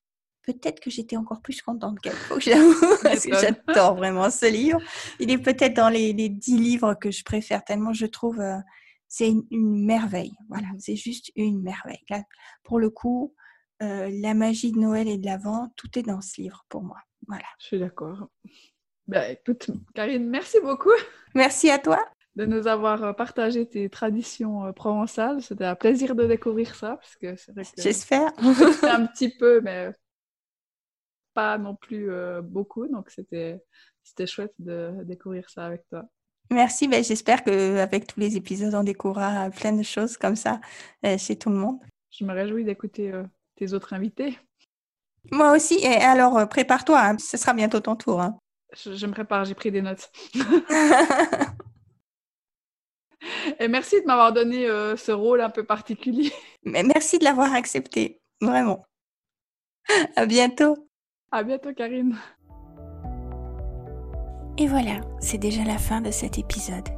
Peut-être 0.42 0.80
que 0.80 0.88
j'étais 0.88 1.16
encore 1.16 1.42
plus 1.42 1.60
contente 1.60 2.00
qu'elle, 2.00 2.12
faut 2.12 2.36
que 2.36 2.42
j'avoue, 2.42 2.74
parce 3.02 3.24
que 3.24 3.36
j'adore 3.36 3.96
vraiment 3.96 4.30
ce 4.30 4.46
livre. 4.46 4.80
Il 5.18 5.30
est 5.30 5.38
peut-être 5.38 5.74
dans 5.74 5.90
les, 5.90 6.12
les 6.12 6.28
dix 6.28 6.58
livres 6.58 6.94
que 6.94 7.10
je 7.10 7.22
préfère, 7.22 7.64
tellement 7.64 7.92
je 7.92 8.06
trouve 8.06 8.40
euh, 8.40 8.56
c'est 9.08 9.28
une, 9.28 9.44
une 9.50 9.84
merveille. 9.84 10.32
Voilà, 10.48 10.68
c'est 10.78 10.96
juste 10.96 11.32
une 11.34 11.62
merveille. 11.62 12.04
Là, 12.08 12.22
pour 12.62 12.78
le 12.78 12.88
coup, 12.88 13.34
euh, 13.82 14.10
la 14.20 14.34
magie 14.34 14.72
de 14.72 14.78
Noël 14.78 15.08
et 15.08 15.18
de 15.18 15.26
l'Avent, 15.26 15.68
tout 15.76 15.98
est 15.98 16.02
dans 16.02 16.20
ce 16.20 16.40
livre 16.40 16.64
pour 16.68 16.82
moi. 16.82 16.98
Voilà. 17.26 17.44
Je 17.59 17.66
suis 17.66 17.78
d'accord. 17.78 18.28
Ben, 19.07 19.33
écoute, 19.33 19.70
Karine, 19.94 20.28
merci 20.28 20.59
beaucoup 20.61 20.90
Merci 21.35 21.70
à 21.70 21.78
toi. 21.78 21.98
de 22.37 22.44
nous 22.44 22.66
avoir 22.66 23.02
euh, 23.02 23.12
partagé 23.12 23.66
tes 23.66 23.88
traditions 23.88 24.66
euh, 24.66 24.72
provençales. 24.72 25.42
C'était 25.42 25.64
un 25.64 25.74
plaisir 25.74 26.14
de 26.14 26.26
découvrir 26.26 26.74
ça, 26.74 26.96
parce 26.96 27.16
que 27.16 27.37
c'est 27.37 27.52
vrai 27.52 27.64
que 27.64 27.83
J'espère. 27.83 28.33
un 28.85 29.07
petit 29.07 29.31
peu, 29.31 29.61
mais 29.62 29.90
pas 31.35 31.59
non 31.59 31.74
plus 31.74 32.11
euh, 32.11 32.42
beaucoup. 32.42 32.87
Donc, 32.88 33.11
c'était 33.11 33.62
c'était 34.02 34.26
chouette 34.26 34.54
de 34.59 34.92
découvrir 35.04 35.48
ça 35.50 35.66
avec 35.66 35.87
toi. 35.88 36.04
Merci. 36.50 36.88
Ben, 36.88 37.04
J'espère 37.04 37.44
qu'avec 37.44 38.07
tous 38.07 38.20
les 38.20 38.37
épisodes, 38.37 38.74
on 38.74 38.83
découvrira 38.83 39.50
plein 39.50 39.72
de 39.72 39.83
choses 39.83 40.16
comme 40.16 40.37
ça 40.37 40.61
euh, 41.04 41.18
chez 41.18 41.37
tout 41.37 41.50
le 41.50 41.57
monde. 41.57 41.78
Je 42.11 42.24
me 42.24 42.33
réjouis 42.33 42.64
d'écouter 42.64 43.12
euh, 43.12 43.24
tes 43.57 43.72
autres 43.74 43.92
invités. 43.92 44.38
Moi 45.30 45.52
aussi. 45.52 45.74
Et 45.82 45.96
alors, 45.96 46.38
euh, 46.38 46.46
prépare-toi. 46.46 46.98
hein, 47.00 47.16
ce 47.18 47.36
sera 47.36 47.52
bientôt 47.54 47.80
ton 47.80 47.96
tour. 47.96 48.20
hein. 48.20 48.38
Je, 48.76 48.94
je 48.94 49.06
me 49.06 49.12
prépare, 49.12 49.44
j'ai 49.44 49.54
pris 49.54 49.70
des 49.70 49.82
notes. 49.82 50.10
Et 53.58 53.66
merci 53.68 54.00
de 54.00 54.06
m'avoir 54.06 54.32
donné 54.32 54.66
euh, 54.66 54.96
ce 54.96 55.10
rôle 55.10 55.40
un 55.40 55.50
peu 55.50 55.64
particulier. 55.64 56.32
Mais 56.64 56.82
merci 56.82 57.18
de 57.18 57.24
l'avoir 57.24 57.52
accepté. 57.52 58.20
Vraiment. 58.40 58.84
À 60.16 60.24
bientôt. 60.26 60.88
À 61.32 61.42
bientôt, 61.42 61.72
Karine. 61.74 62.16
Et 64.56 64.66
voilà, 64.68 65.00
c'est 65.20 65.38
déjà 65.38 65.64
la 65.64 65.78
fin 65.78 66.00
de 66.00 66.10
cet 66.10 66.38
épisode. 66.38 66.88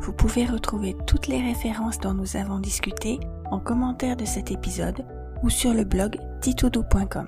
Vous 0.00 0.12
pouvez 0.12 0.44
retrouver 0.46 0.94
toutes 1.06 1.26
les 1.26 1.40
références 1.40 1.98
dont 1.98 2.14
nous 2.14 2.36
avons 2.36 2.60
discuté 2.60 3.18
en 3.50 3.60
commentaire 3.60 4.16
de 4.16 4.24
cet 4.24 4.50
épisode 4.50 5.04
ou 5.42 5.50
sur 5.50 5.74
le 5.74 5.84
blog 5.84 6.18
titoudou.com. 6.40 7.26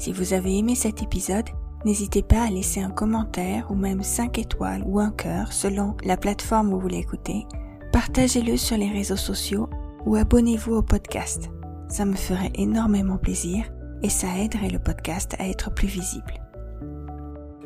Si 0.00 0.12
vous 0.12 0.32
avez 0.32 0.56
aimé 0.56 0.74
cet 0.74 1.02
épisode, 1.02 1.50
n'hésitez 1.84 2.22
pas 2.22 2.44
à 2.44 2.50
laisser 2.50 2.80
un 2.80 2.88
commentaire 2.88 3.70
ou 3.70 3.74
même 3.74 4.02
5 4.02 4.38
étoiles 4.38 4.82
ou 4.86 4.98
un 4.98 5.10
cœur 5.10 5.52
selon 5.52 5.94
la 6.02 6.16
plateforme 6.16 6.72
où 6.72 6.80
vous 6.80 6.88
l'écoutez. 6.88 7.46
Partagez-le 7.92 8.56
sur 8.56 8.78
les 8.78 8.88
réseaux 8.88 9.16
sociaux 9.16 9.68
ou 10.06 10.16
abonnez-vous 10.16 10.72
au 10.72 10.80
podcast. 10.80 11.50
Ça 11.88 12.06
me 12.06 12.16
ferait 12.16 12.50
énormément 12.54 13.18
plaisir 13.18 13.70
et 14.02 14.08
ça 14.08 14.38
aiderait 14.38 14.70
le 14.70 14.78
podcast 14.78 15.36
à 15.38 15.46
être 15.46 15.70
plus 15.70 15.88
visible. 15.88 16.32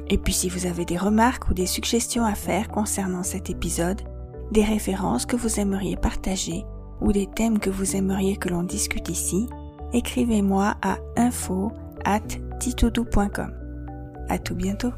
Et 0.09 0.19
puis 0.19 0.33
si 0.33 0.49
vous 0.49 0.67
avez 0.67 0.85
des 0.85 0.99
remarques 0.99 1.49
ou 1.51 1.55
des 1.55 1.67
suggestions 1.67 2.25
à 2.25 2.35
faire 2.35 2.67
concernant 2.67 3.23
cet 3.23 3.49
épisode, 3.49 4.03
des 4.51 4.65
références 4.65 5.25
que 5.25 5.37
vous 5.37 5.61
aimeriez 5.61 5.95
partager 5.95 6.65
ou 7.01 7.13
des 7.13 7.29
thèmes 7.29 7.61
que 7.61 7.71
vous 7.71 7.95
aimeriez 7.95 8.37
que 8.37 8.49
l'on 8.49 8.65
discute 8.65 9.09
ici, 9.09 9.47
écrivez-moi 9.93 10.75
à 10.83 10.99
info 11.17 11.71
at 12.05 12.39
titoudou.com. 12.61 13.53
À 14.29 14.39
tout 14.39 14.55
bientôt. 14.55 14.93